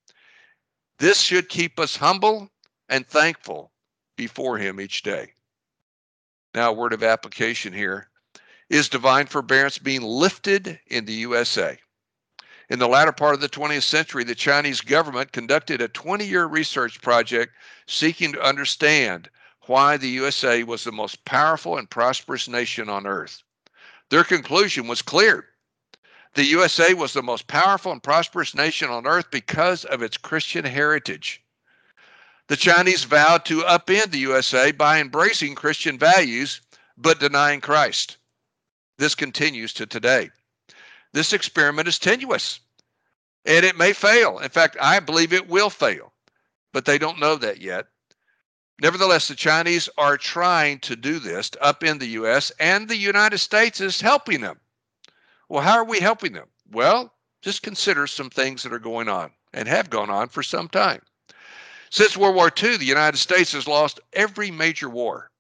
This 1.01 1.19
should 1.19 1.49
keep 1.49 1.81
us 1.81 1.97
humble 1.97 2.51
and 2.91 3.07
thankful 3.07 3.73
before 4.17 4.59
Him 4.59 4.81
each 4.83 5.03
day. 5.03 5.33
Now, 6.55 6.71
a 6.71 6.73
word 6.73 6.93
of 6.93 7.05
application 7.05 7.73
here 7.73 8.09
is 8.69 8.89
divine 8.89 9.27
forbearance 9.27 9.79
being 9.79 10.03
lifted 10.03 10.81
in 10.87 11.05
the 11.05 11.13
USA? 11.13 11.79
In 12.69 12.79
the 12.79 12.89
latter 12.89 13.13
part 13.13 13.35
of 13.35 13.41
the 13.41 13.49
20th 13.49 13.83
century, 13.83 14.25
the 14.25 14.35
Chinese 14.35 14.81
government 14.81 15.33
conducted 15.33 15.81
a 15.81 15.89
20 15.89 16.25
year 16.25 16.47
research 16.47 17.01
project 17.03 17.53
seeking 17.87 18.33
to 18.33 18.43
understand 18.43 19.31
why 19.67 19.97
the 19.97 20.09
USA 20.09 20.65
was 20.65 20.83
the 20.83 20.93
most 20.93 21.25
powerful 21.25 21.79
and 21.79 21.89
prosperous 21.91 22.49
nation 22.49 22.89
on 22.89 23.07
earth. 23.07 23.43
Their 24.09 24.25
conclusion 24.25 24.89
was 24.89 25.03
clear. 25.03 25.49
The 26.35 26.45
USA 26.47 26.95
was 26.95 27.13
the 27.13 27.23
most 27.23 27.47
powerful 27.47 27.93
and 27.93 28.03
prosperous 28.03 28.55
nation 28.55 28.89
on 28.89 29.07
earth 29.07 29.31
because 29.31 29.85
of 29.85 30.03
its 30.03 30.17
Christian 30.17 30.65
heritage. 30.65 31.43
The 32.51 32.57
Chinese 32.57 33.05
vowed 33.05 33.45
to 33.45 33.63
upend 33.63 34.11
the 34.11 34.19
USA 34.19 34.73
by 34.73 34.99
embracing 34.99 35.55
Christian 35.55 35.97
values 35.97 36.61
but 36.97 37.21
denying 37.21 37.61
Christ. 37.61 38.17
This 38.99 39.15
continues 39.15 39.73
to 39.75 39.87
today. 39.87 40.31
This 41.13 41.33
experiment 41.33 41.87
is 41.87 42.01
tenuous 42.01 42.59
and 43.45 43.65
it 43.65 43.79
may 43.79 43.93
fail. 43.93 44.41
In 44.41 44.49
fact, 44.49 44.77
I 44.81 44.99
believe 44.99 45.33
it 45.33 45.47
will 45.47 45.71
fail, 45.71 46.13
but 46.73 46.87
they 46.87 46.99
don't 46.99 47.21
know 47.21 47.37
that 47.37 47.61
yet. 47.61 47.87
Nevertheless, 48.83 49.29
the 49.29 49.37
Chinese 49.37 49.89
are 49.97 50.17
trying 50.17 50.81
to 50.81 50.97
do 50.97 51.21
this 51.21 51.51
to 51.51 51.59
upend 51.61 52.01
the 52.01 52.19
U.S., 52.19 52.51
and 52.59 52.89
the 52.89 52.97
United 52.97 53.39
States 53.39 53.81
is 53.81 54.01
helping 54.01 54.41
them. 54.41 54.59
Well, 55.49 55.63
how 55.63 55.75
are 55.75 55.85
we 55.85 56.01
helping 56.01 56.33
them? 56.33 56.49
Well, 56.69 57.15
just 57.43 57.63
consider 57.63 58.09
some 58.09 58.29
things 58.29 58.65
that 58.65 58.73
are 58.73 58.81
going 58.81 59.09
on 59.09 59.31
and 59.53 59.69
have 59.69 59.89
gone 59.89 60.11
on 60.11 60.31
for 60.31 60.43
some 60.43 60.69
time. 60.69 61.03
Since 61.93 62.17
World 62.17 62.37
War 62.37 62.53
II, 62.57 62.77
the 62.77 62.85
United 62.85 63.19
States 63.19 63.51
has 63.53 63.67
lost 63.67 63.99
every 64.13 64.51
major 64.51 64.89
war 64.89 65.31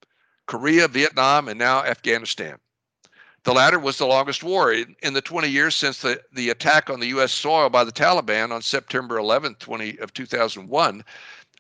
Korea, 0.47 0.89
Vietnam, 0.89 1.49
and 1.49 1.57
now 1.57 1.85
Afghanistan. 1.85 2.59
The 3.45 3.55
latter 3.55 3.79
was 3.79 3.99
the 3.99 4.07
longest 4.07 4.43
war 4.43 4.73
in 4.73 5.15
the 5.15 5.23
20 5.23 5.49
years 5.49 5.77
since 5.77 6.01
the, 6.01 6.21
the 6.33 6.51
attack 6.51 6.91
on 6.91 6.99
the 6.99 7.07
U.S. 7.09 7.33
soil 7.33 7.71
by 7.71 7.85
the 7.85 7.93
Taliban 7.93 8.51
on 8.51 8.63
September 8.63 9.17
11, 9.17 9.55
20 9.61 9.99
of 9.99 10.13
2001. 10.13 11.05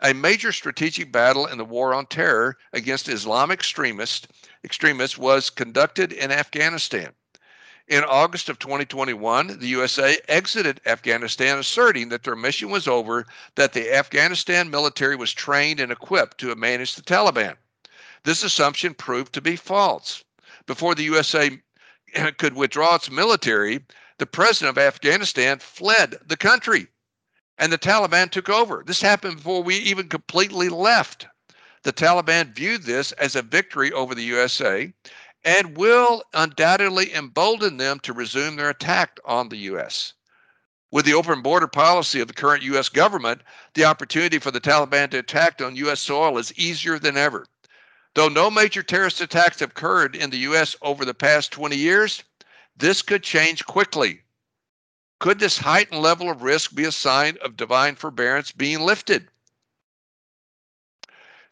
A 0.02 0.12
major 0.12 0.50
strategic 0.50 1.12
battle 1.12 1.46
in 1.46 1.56
the 1.56 1.64
war 1.64 1.94
on 1.94 2.06
terror 2.06 2.56
against 2.72 3.08
Islamic 3.08 3.60
extremists, 3.60 4.26
extremists 4.64 5.16
was 5.16 5.50
conducted 5.50 6.12
in 6.12 6.32
Afghanistan. 6.32 7.12
In 7.90 8.04
August 8.04 8.48
of 8.48 8.60
2021, 8.60 9.58
the 9.58 9.66
USA 9.66 10.16
exited 10.28 10.80
Afghanistan, 10.86 11.58
asserting 11.58 12.08
that 12.10 12.22
their 12.22 12.36
mission 12.36 12.70
was 12.70 12.86
over, 12.86 13.26
that 13.56 13.72
the 13.72 13.92
Afghanistan 13.92 14.70
military 14.70 15.16
was 15.16 15.32
trained 15.32 15.80
and 15.80 15.90
equipped 15.90 16.38
to 16.38 16.54
manage 16.54 16.94
the 16.94 17.02
Taliban. 17.02 17.56
This 18.22 18.44
assumption 18.44 18.94
proved 18.94 19.32
to 19.32 19.40
be 19.40 19.56
false. 19.56 20.22
Before 20.66 20.94
the 20.94 21.02
USA 21.02 21.60
could 22.38 22.54
withdraw 22.54 22.94
its 22.94 23.10
military, 23.10 23.84
the 24.18 24.26
president 24.26 24.78
of 24.78 24.80
Afghanistan 24.80 25.58
fled 25.58 26.16
the 26.24 26.36
country 26.36 26.86
and 27.58 27.72
the 27.72 27.78
Taliban 27.78 28.30
took 28.30 28.48
over. 28.48 28.84
This 28.86 29.02
happened 29.02 29.38
before 29.38 29.64
we 29.64 29.74
even 29.74 30.08
completely 30.08 30.68
left. 30.68 31.26
The 31.82 31.92
Taliban 31.92 32.54
viewed 32.54 32.84
this 32.84 33.10
as 33.12 33.34
a 33.34 33.42
victory 33.42 33.90
over 33.90 34.14
the 34.14 34.22
USA 34.22 34.92
and 35.44 35.76
will 35.76 36.22
undoubtedly 36.34 37.14
embolden 37.14 37.76
them 37.76 37.98
to 38.00 38.12
resume 38.12 38.56
their 38.56 38.70
attack 38.70 39.18
on 39.24 39.48
the 39.48 39.56
U.S. 39.56 40.12
With 40.90 41.04
the 41.04 41.14
open 41.14 41.40
border 41.40 41.68
policy 41.68 42.20
of 42.20 42.28
the 42.28 42.34
current 42.34 42.62
U.S. 42.64 42.88
government, 42.88 43.42
the 43.74 43.84
opportunity 43.84 44.38
for 44.38 44.50
the 44.50 44.60
Taliban 44.60 45.10
to 45.10 45.18
attack 45.18 45.62
on 45.62 45.76
U.S. 45.76 46.00
soil 46.00 46.36
is 46.36 46.52
easier 46.58 46.98
than 46.98 47.16
ever. 47.16 47.46
Though 48.14 48.28
no 48.28 48.50
major 48.50 48.82
terrorist 48.82 49.20
attacks 49.20 49.60
have 49.60 49.70
occurred 49.70 50.16
in 50.16 50.30
the 50.30 50.38
U.S. 50.38 50.74
over 50.82 51.04
the 51.04 51.14
past 51.14 51.52
20 51.52 51.76
years, 51.76 52.24
this 52.76 53.02
could 53.02 53.22
change 53.22 53.64
quickly. 53.66 54.22
Could 55.20 55.38
this 55.38 55.58
heightened 55.58 56.02
level 56.02 56.30
of 56.30 56.42
risk 56.42 56.74
be 56.74 56.84
a 56.84 56.92
sign 56.92 57.38
of 57.42 57.56
divine 57.56 57.94
forbearance 57.94 58.50
being 58.52 58.80
lifted? 58.80 59.28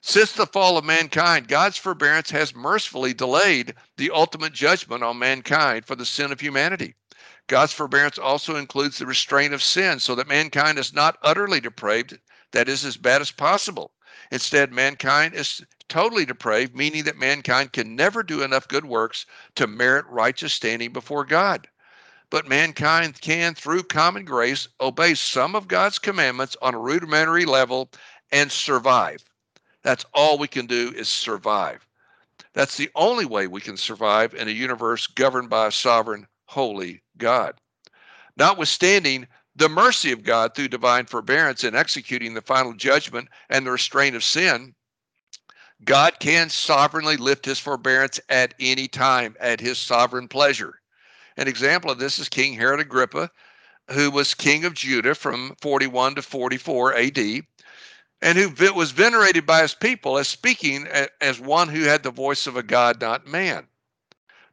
Since 0.01 0.33
the 0.33 0.47
fall 0.47 0.79
of 0.79 0.85
mankind, 0.85 1.49
God's 1.49 1.77
forbearance 1.77 2.31
has 2.31 2.55
mercifully 2.55 3.13
delayed 3.13 3.75
the 3.97 4.11
ultimate 4.13 4.53
judgment 4.53 5.03
on 5.03 5.19
mankind 5.19 5.87
for 5.87 5.97
the 5.97 6.07
sin 6.07 6.31
of 6.31 6.41
humanity. 6.41 6.95
God's 7.49 7.73
forbearance 7.73 8.19
also 8.19 8.57
includes 8.57 8.99
the 8.99 9.07
restraint 9.07 9.53
of 9.53 9.63
sin 9.63 9.99
so 9.99 10.15
that 10.15 10.29
mankind 10.29 10.79
is 10.79 10.93
not 10.93 11.19
utterly 11.23 11.61
depraved, 11.61 12.19
that 12.53 12.69
is, 12.69 12.85
as 12.85 12.97
bad 12.97 13.21
as 13.21 13.31
possible. 13.31 13.93
Instead, 14.31 14.73
mankind 14.73 15.35
is 15.35 15.65
totally 15.89 16.25
depraved, 16.25 16.77
meaning 16.77 17.05
that 17.05 17.17
mankind 17.17 17.73
can 17.73 17.97
never 17.97 18.23
do 18.23 18.43
enough 18.43 18.69
good 18.69 18.85
works 18.85 19.27
to 19.57 19.67
merit 19.67 20.07
righteous 20.09 20.53
standing 20.53 20.93
before 20.93 21.25
God. 21.25 21.67
But 22.31 22.47
mankind 22.47 23.21
can, 23.21 23.55
through 23.55 23.85
common 23.85 24.25
grace, 24.25 24.69
obey 24.81 25.15
some 25.15 25.55
of 25.57 25.67
God's 25.67 25.99
commandments 25.99 26.57
on 26.61 26.75
a 26.75 26.79
rudimentary 26.79 27.47
level 27.47 27.91
and 28.31 28.53
survive. 28.53 29.25
That's 29.88 30.05
all 30.12 30.37
we 30.37 30.48
can 30.48 30.66
do 30.66 30.92
is 30.94 31.09
survive. 31.09 31.88
That's 32.53 32.77
the 32.77 32.90
only 32.94 33.24
way 33.24 33.46
we 33.46 33.62
can 33.62 33.79
survive 33.79 34.35
in 34.35 34.46
a 34.46 34.51
universe 34.51 35.07
governed 35.07 35.48
by 35.48 35.66
a 35.66 35.72
sovereign, 35.72 36.27
holy 36.44 37.01
God. 37.16 37.55
Notwithstanding 38.37 39.27
the 39.56 39.71
mercy 39.71 40.13
of 40.13 40.25
God 40.25 40.54
through 40.54 40.69
divine 40.69 41.06
forbearance 41.06 41.65
in 41.65 41.75
executing 41.75 42.35
the 42.35 42.42
final 42.42 42.75
judgment 42.75 43.29
and 43.48 43.67
the 43.67 43.71
restraint 43.71 44.15
of 44.15 44.23
sin, 44.23 44.75
God 45.87 46.21
can 46.21 46.50
sovereignly 46.50 47.17
lift 47.17 47.46
his 47.46 47.58
forbearance 47.58 48.21
at 48.29 48.52
any 48.60 48.88
time 48.88 49.37
at 49.40 49.58
his 49.58 49.79
sovereign 49.79 50.29
pleasure. 50.29 50.83
An 51.38 51.48
example 51.48 51.90
of 51.90 51.98
this 51.98 52.19
is 52.19 52.29
King 52.29 52.52
Herod 52.52 52.81
Agrippa, 52.81 53.31
who 53.90 54.10
was 54.10 54.35
king 54.35 54.67
of 54.67 54.75
Judah 54.75 55.15
from 55.15 55.56
41 55.63 56.17
to 56.17 56.21
44 56.21 56.94
AD 56.94 57.46
and 58.21 58.37
who 58.37 58.75
was 58.75 58.90
venerated 58.90 59.46
by 59.46 59.62
his 59.62 59.75
people 59.75 60.19
as 60.19 60.29
speaking 60.29 60.87
as 61.21 61.40
one 61.40 61.69
who 61.69 61.83
had 61.85 62.02
the 62.02 62.10
voice 62.10 62.46
of 62.46 62.56
a 62.56 62.62
God, 62.62 63.00
not 63.00 63.27
man. 63.27 63.69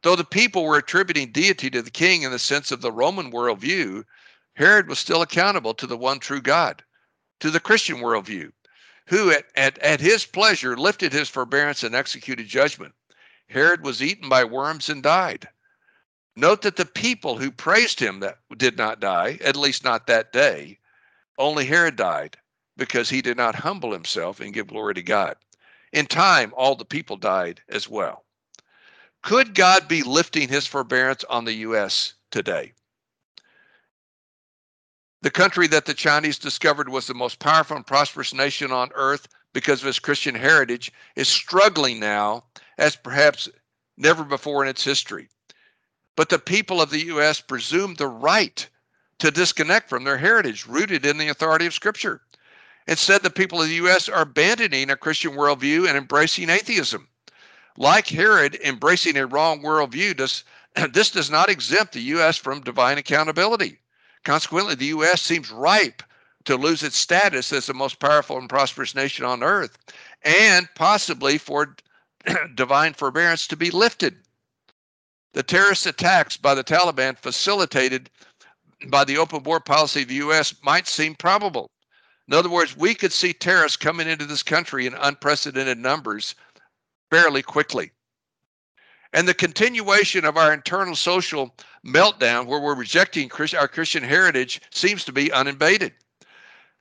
Though 0.02 0.16
the 0.16 0.24
people 0.24 0.64
were 0.64 0.76
attributing 0.76 1.32
deity 1.32 1.70
to 1.70 1.82
the 1.82 1.90
king 1.90 2.22
in 2.22 2.30
the 2.30 2.38
sense 2.38 2.70
of 2.70 2.80
the 2.80 2.92
Roman 2.92 3.32
worldview, 3.32 4.04
Herod 4.54 4.88
was 4.88 4.98
still 4.98 5.22
accountable 5.22 5.74
to 5.74 5.86
the 5.86 5.96
one 5.96 6.20
true 6.20 6.40
God, 6.40 6.84
to 7.40 7.50
the 7.50 7.60
Christian 7.60 7.96
worldview. 7.96 8.52
who 9.08 9.30
at, 9.30 9.44
at, 9.54 9.78
at 9.78 10.00
his 10.00 10.24
pleasure 10.24 10.76
lifted 10.76 11.12
his 11.12 11.28
forbearance 11.28 11.82
and 11.82 11.94
executed 11.94 12.46
judgment. 12.46 12.94
Herod 13.48 13.82
was 13.82 14.02
eaten 14.02 14.28
by 14.28 14.44
worms 14.44 14.88
and 14.88 15.02
died. 15.02 15.48
Note 16.36 16.62
that 16.62 16.76
the 16.76 16.84
people 16.84 17.38
who 17.38 17.50
praised 17.50 18.00
him 18.00 18.20
that 18.20 18.38
did 18.56 18.76
not 18.76 19.00
die, 19.00 19.38
at 19.42 19.56
least 19.56 19.84
not 19.84 20.06
that 20.06 20.32
day. 20.32 20.78
Only 21.38 21.66
Herod 21.66 21.96
died 21.96 22.36
because 22.76 23.08
he 23.08 23.22
did 23.22 23.36
not 23.36 23.54
humble 23.54 23.92
himself 23.92 24.40
and 24.40 24.54
give 24.54 24.68
glory 24.68 24.94
to 24.94 25.02
God. 25.02 25.36
In 25.92 26.06
time, 26.06 26.52
all 26.56 26.74
the 26.74 26.84
people 26.84 27.16
died 27.16 27.62
as 27.68 27.88
well. 27.88 28.24
Could 29.22 29.54
God 29.54 29.88
be 29.88 30.02
lifting 30.02 30.48
his 30.48 30.66
forbearance 30.66 31.24
on 31.24 31.44
the 31.44 31.54
U.S. 31.54 32.14
today? 32.30 32.72
The 35.22 35.30
country 35.30 35.66
that 35.68 35.86
the 35.86 35.94
Chinese 35.94 36.38
discovered 36.38 36.88
was 36.88 37.06
the 37.06 37.14
most 37.14 37.38
powerful 37.38 37.76
and 37.76 37.86
prosperous 37.86 38.32
nation 38.32 38.70
on 38.70 38.90
earth 38.94 39.26
because 39.52 39.82
of 39.82 39.88
its 39.88 39.98
Christian 39.98 40.34
heritage 40.34 40.92
is 41.16 41.28
struggling 41.28 41.98
now 41.98 42.44
as 42.78 42.94
perhaps 42.94 43.48
never 43.96 44.22
before 44.22 44.62
in 44.62 44.68
its 44.68 44.84
history. 44.84 45.28
But 46.14 46.28
the 46.28 46.38
people 46.38 46.80
of 46.80 46.90
the 46.90 47.06
U.S. 47.06 47.40
presume 47.40 47.94
the 47.94 48.06
right 48.06 48.68
to 49.18 49.30
disconnect 49.30 49.88
from 49.88 50.04
their 50.04 50.18
heritage 50.18 50.66
rooted 50.66 51.06
in 51.06 51.16
the 51.16 51.28
authority 51.28 51.66
of 51.66 51.74
Scripture. 51.74 52.20
Instead, 52.88 53.22
the 53.22 53.30
people 53.30 53.60
of 53.60 53.68
the 53.68 53.74
U.S. 53.76 54.08
are 54.08 54.22
abandoning 54.22 54.90
a 54.90 54.96
Christian 54.96 55.32
worldview 55.32 55.88
and 55.88 55.96
embracing 55.96 56.50
atheism. 56.50 57.08
Like 57.76 58.06
Herod 58.06 58.58
embracing 58.62 59.16
a 59.16 59.26
wrong 59.26 59.60
worldview, 59.60 60.16
does, 60.16 60.44
this 60.92 61.10
does 61.10 61.30
not 61.30 61.50
exempt 61.50 61.92
the 61.92 62.00
U.S. 62.02 62.36
from 62.36 62.60
divine 62.60 62.96
accountability. 62.98 63.80
Consequently, 64.24 64.74
the 64.74 64.86
U.S. 64.86 65.20
seems 65.20 65.50
ripe 65.50 66.02
to 66.44 66.56
lose 66.56 66.82
its 66.82 66.96
status 66.96 67.52
as 67.52 67.66
the 67.66 67.74
most 67.74 67.98
powerful 67.98 68.38
and 68.38 68.48
prosperous 68.48 68.94
nation 68.94 69.24
on 69.24 69.42
earth, 69.42 69.76
and 70.22 70.68
possibly 70.76 71.38
for 71.38 71.74
divine 72.54 72.94
forbearance 72.94 73.48
to 73.48 73.56
be 73.56 73.70
lifted. 73.70 74.16
The 75.32 75.42
terrorist 75.42 75.86
attacks 75.86 76.36
by 76.36 76.54
the 76.54 76.64
Taliban, 76.64 77.18
facilitated 77.18 78.10
by 78.88 79.04
the 79.04 79.18
open 79.18 79.42
war 79.42 79.60
policy 79.60 80.02
of 80.02 80.08
the 80.08 80.14
U.S., 80.14 80.54
might 80.62 80.86
seem 80.86 81.14
probable. 81.16 81.68
In 82.28 82.34
other 82.34 82.50
words, 82.50 82.76
we 82.76 82.94
could 82.94 83.12
see 83.12 83.32
terrorists 83.32 83.76
coming 83.76 84.08
into 84.08 84.24
this 84.24 84.42
country 84.42 84.86
in 84.86 84.94
unprecedented 84.94 85.78
numbers 85.78 86.34
fairly 87.10 87.42
quickly. 87.42 87.92
And 89.12 89.26
the 89.26 89.34
continuation 89.34 90.24
of 90.24 90.36
our 90.36 90.52
internal 90.52 90.96
social 90.96 91.54
meltdown, 91.84 92.46
where 92.46 92.60
we're 92.60 92.74
rejecting 92.74 93.30
our 93.56 93.68
Christian 93.68 94.02
heritage, 94.02 94.60
seems 94.70 95.04
to 95.04 95.12
be 95.12 95.32
unabated. 95.32 95.92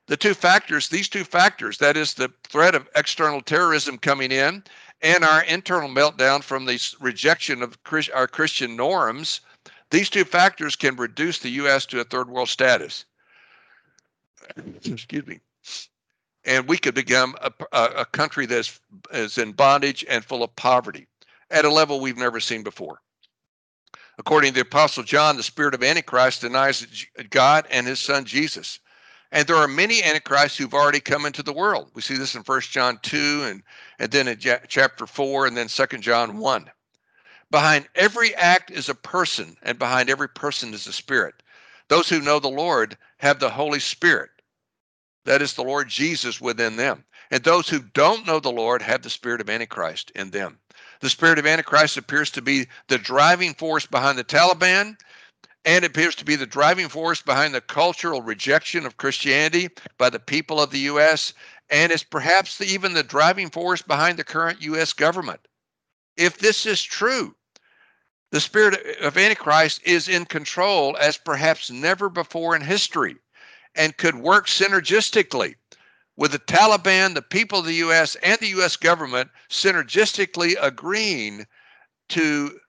The 0.08 0.18
two 0.18 0.34
factors, 0.34 0.90
these 0.90 1.10
two 1.10 1.24
factors, 1.24 1.78
that 1.78 1.98
is 1.98 2.14
the 2.14 2.32
threat 2.44 2.76
of 2.76 2.90
external 2.96 3.42
terrorism 3.42 3.98
coming 3.98 4.32
in 4.32 4.64
and 5.02 5.24
our 5.24 5.44
internal 5.44 5.90
meltdown 5.90 6.44
from 6.44 6.66
the 6.66 6.80
rejection 7.00 7.62
of 7.62 7.78
our 8.14 8.28
Christian 8.28 8.76
norms, 8.76 9.42
these 9.92 10.10
two 10.10 10.26
factors 10.26 10.76
can 10.76 10.96
reduce 10.96 11.40
the 11.40 11.50
U.S. 11.52 11.86
to 11.88 12.00
a 12.00 12.04
third 12.04 12.30
world 12.30 12.50
status. 12.50 13.06
Excuse 14.86 15.28
me. 15.28 15.40
And 16.46 16.68
we 16.68 16.78
could 16.78 16.94
become 16.94 17.36
a, 17.42 17.52
a 17.72 18.06
country 18.06 18.46
that 18.46 18.60
is, 18.60 18.80
is 19.12 19.38
in 19.38 19.52
bondage 19.54 20.06
and 20.08 20.24
full 20.24 20.44
of 20.44 20.56
poverty 20.56 21.08
at 21.50 21.66
a 21.66 21.72
level 21.72 22.00
we've 22.00 22.18
never 22.18 22.40
seen 22.40 22.64
before. 22.64 23.02
According 24.18 24.52
to 24.52 24.56
the 24.56 24.62
Apostle 24.62 25.04
John, 25.04 25.38
the 25.38 25.44
spirit 25.44 25.74
of 25.74 25.84
Antichrist 25.84 26.42
denies 26.42 27.06
God 27.30 27.66
and 27.70 27.86
his 27.86 28.00
son 28.00 28.26
Jesus. 28.26 28.80
And 29.32 29.48
there 29.48 29.58
are 29.58 29.68
many 29.68 30.02
antichrists 30.04 30.58
who've 30.58 30.74
already 30.74 31.02
come 31.02 31.26
into 31.26 31.44
the 31.44 31.52
world. 31.52 31.92
We 31.94 32.02
see 32.02 32.16
this 32.16 32.36
in 32.36 32.44
First 32.44 32.72
John 32.72 33.00
2 33.02 33.44
and, 33.46 33.64
and 34.00 34.12
then 34.12 34.28
in 34.28 34.40
chapter 34.68 35.06
4 35.06 35.48
and 35.48 35.58
then 35.58 35.68
Second 35.68 36.02
John 36.02 36.38
1. 36.38 36.72
Behind 37.52 37.88
every 37.96 38.34
act 38.36 38.72
is 38.72 38.90
a 38.90 38.96
person, 38.96 39.56
and 39.62 39.78
behind 39.78 40.10
every 40.10 40.30
person 40.30 40.74
is 40.74 40.88
a 40.88 40.94
spirit. 40.94 41.36
Those 41.90 42.10
who 42.10 42.22
know 42.22 42.40
the 42.40 42.48
Lord 42.48 42.98
have 43.18 43.40
the 43.40 43.50
Holy 43.50 43.80
Spirit. 43.80 44.30
That 45.26 45.42
is 45.42 45.54
the 45.54 45.64
Lord 45.64 45.90
Jesus 45.90 46.40
within 46.40 46.76
them. 46.76 47.04
And 47.32 47.44
those 47.44 47.68
who 47.68 47.80
don't 47.80 48.28
know 48.28 48.40
the 48.40 48.52
Lord 48.52 48.82
have 48.84 49.02
the 49.02 49.10
spirit 49.10 49.42
of 49.42 49.50
Antichrist 49.50 50.12
in 50.12 50.30
them. 50.30 50.60
The 51.02 51.10
spirit 51.10 51.40
of 51.40 51.48
Antichrist 51.48 51.98
appears 51.98 52.30
to 52.32 52.42
be 52.42 52.68
the 52.88 53.00
driving 53.00 53.56
force 53.56 53.88
behind 53.88 54.18
the 54.18 54.24
Taliban 54.24 54.98
and 55.66 55.84
appears 55.84 56.14
to 56.16 56.26
be 56.26 56.36
the 56.36 56.46
driving 56.46 56.90
force 56.90 57.24
behind 57.24 57.56
the 57.56 57.62
cultural 57.62 58.22
rejection 58.22 58.86
of 58.86 58.98
Christianity 58.98 59.70
by 59.98 60.12
the 60.12 60.20
people 60.20 60.62
of 60.62 60.70
the 60.70 60.80
U.S., 60.80 61.34
and 61.72 61.92
is 61.92 62.04
perhaps 62.04 62.60
the, 62.60 62.66
even 62.66 62.94
the 62.94 63.02
driving 63.02 63.50
force 63.50 63.82
behind 63.82 64.20
the 64.20 64.24
current 64.24 64.62
U.S. 64.62 64.94
government. 64.94 65.40
If 66.16 66.38
this 66.38 66.68
is 66.68 66.84
true, 66.84 67.36
the 68.32 68.40
spirit 68.40 69.02
of 69.02 69.18
Antichrist 69.18 69.82
is 69.84 70.08
in 70.08 70.26
control 70.26 70.96
as 70.98 71.18
perhaps 71.18 71.72
never 71.72 72.10
before 72.10 72.56
in 72.56 72.62
history 72.62 73.16
and 73.76 73.98
could 73.98 74.16
work 74.16 74.48
synergistically 74.48 75.56
with 76.18 76.32
the 76.32 76.40
Taliban, 76.40 77.14
the 77.14 77.22
people 77.22 77.60
of 77.60 77.66
the 77.66 77.74
U.S., 77.76 78.16
and 78.24 78.40
the 78.40 78.48
U.S. 78.50 78.78
government 78.78 79.30
synergistically 79.50 80.56
agreeing 80.62 81.46
to 82.10 82.60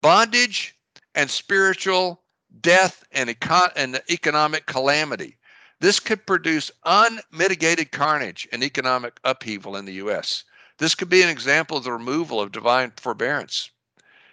bondage 0.00 0.74
and 1.14 1.30
spiritual 1.30 2.22
death, 2.60 3.04
and, 3.12 3.30
econ- 3.30 3.72
and 3.76 4.02
economic 4.10 4.66
calamity. 4.66 5.38
This 5.80 6.00
could 6.00 6.26
produce 6.26 6.70
unmitigated 6.84 7.92
carnage 7.92 8.46
and 8.52 8.62
economic 8.62 9.18
upheaval 9.24 9.76
in 9.76 9.84
the 9.84 9.94
U.S. 9.94 10.44
This 10.78 10.94
could 10.94 11.08
be 11.08 11.22
an 11.22 11.28
example 11.28 11.76
of 11.76 11.84
the 11.84 11.92
removal 11.92 12.40
of 12.40 12.52
divine 12.52 12.92
forbearance. 12.96 13.70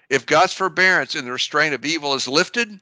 If 0.10 0.26
God's 0.26 0.54
forbearance 0.54 1.16
in 1.16 1.26
the 1.26 1.32
restraint 1.32 1.74
of 1.74 1.86
evil 1.86 2.14
is 2.14 2.28
lifted, 2.28 2.80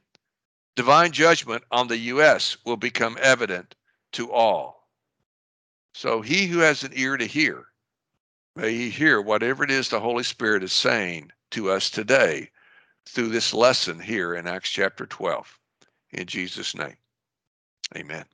divine 0.78 1.10
judgment 1.10 1.64
on 1.72 1.88
the 1.88 1.96
U.S. 1.96 2.56
will 2.64 2.76
become 2.76 3.18
evident 3.20 3.74
to 4.12 4.30
all. 4.30 4.88
So 5.92 6.22
he 6.22 6.46
who 6.46 6.60
has 6.60 6.84
an 6.84 6.92
ear 6.94 7.16
to 7.16 7.26
hear, 7.26 7.64
may 8.54 8.72
he 8.72 8.88
hear 8.88 9.20
whatever 9.20 9.64
it 9.64 9.72
is 9.72 9.88
the 9.88 9.98
Holy 9.98 10.22
Spirit 10.22 10.62
is 10.62 10.72
saying 10.72 11.32
to 11.50 11.68
us 11.68 11.90
today 11.90 12.48
through 13.08 13.30
this 13.30 13.52
lesson 13.52 13.98
here 13.98 14.36
in 14.36 14.46
Acts 14.46 14.70
chapter 14.70 15.04
12. 15.04 15.58
In 16.12 16.26
Jesus' 16.26 16.76
name, 16.76 16.96
amen. 17.96 18.24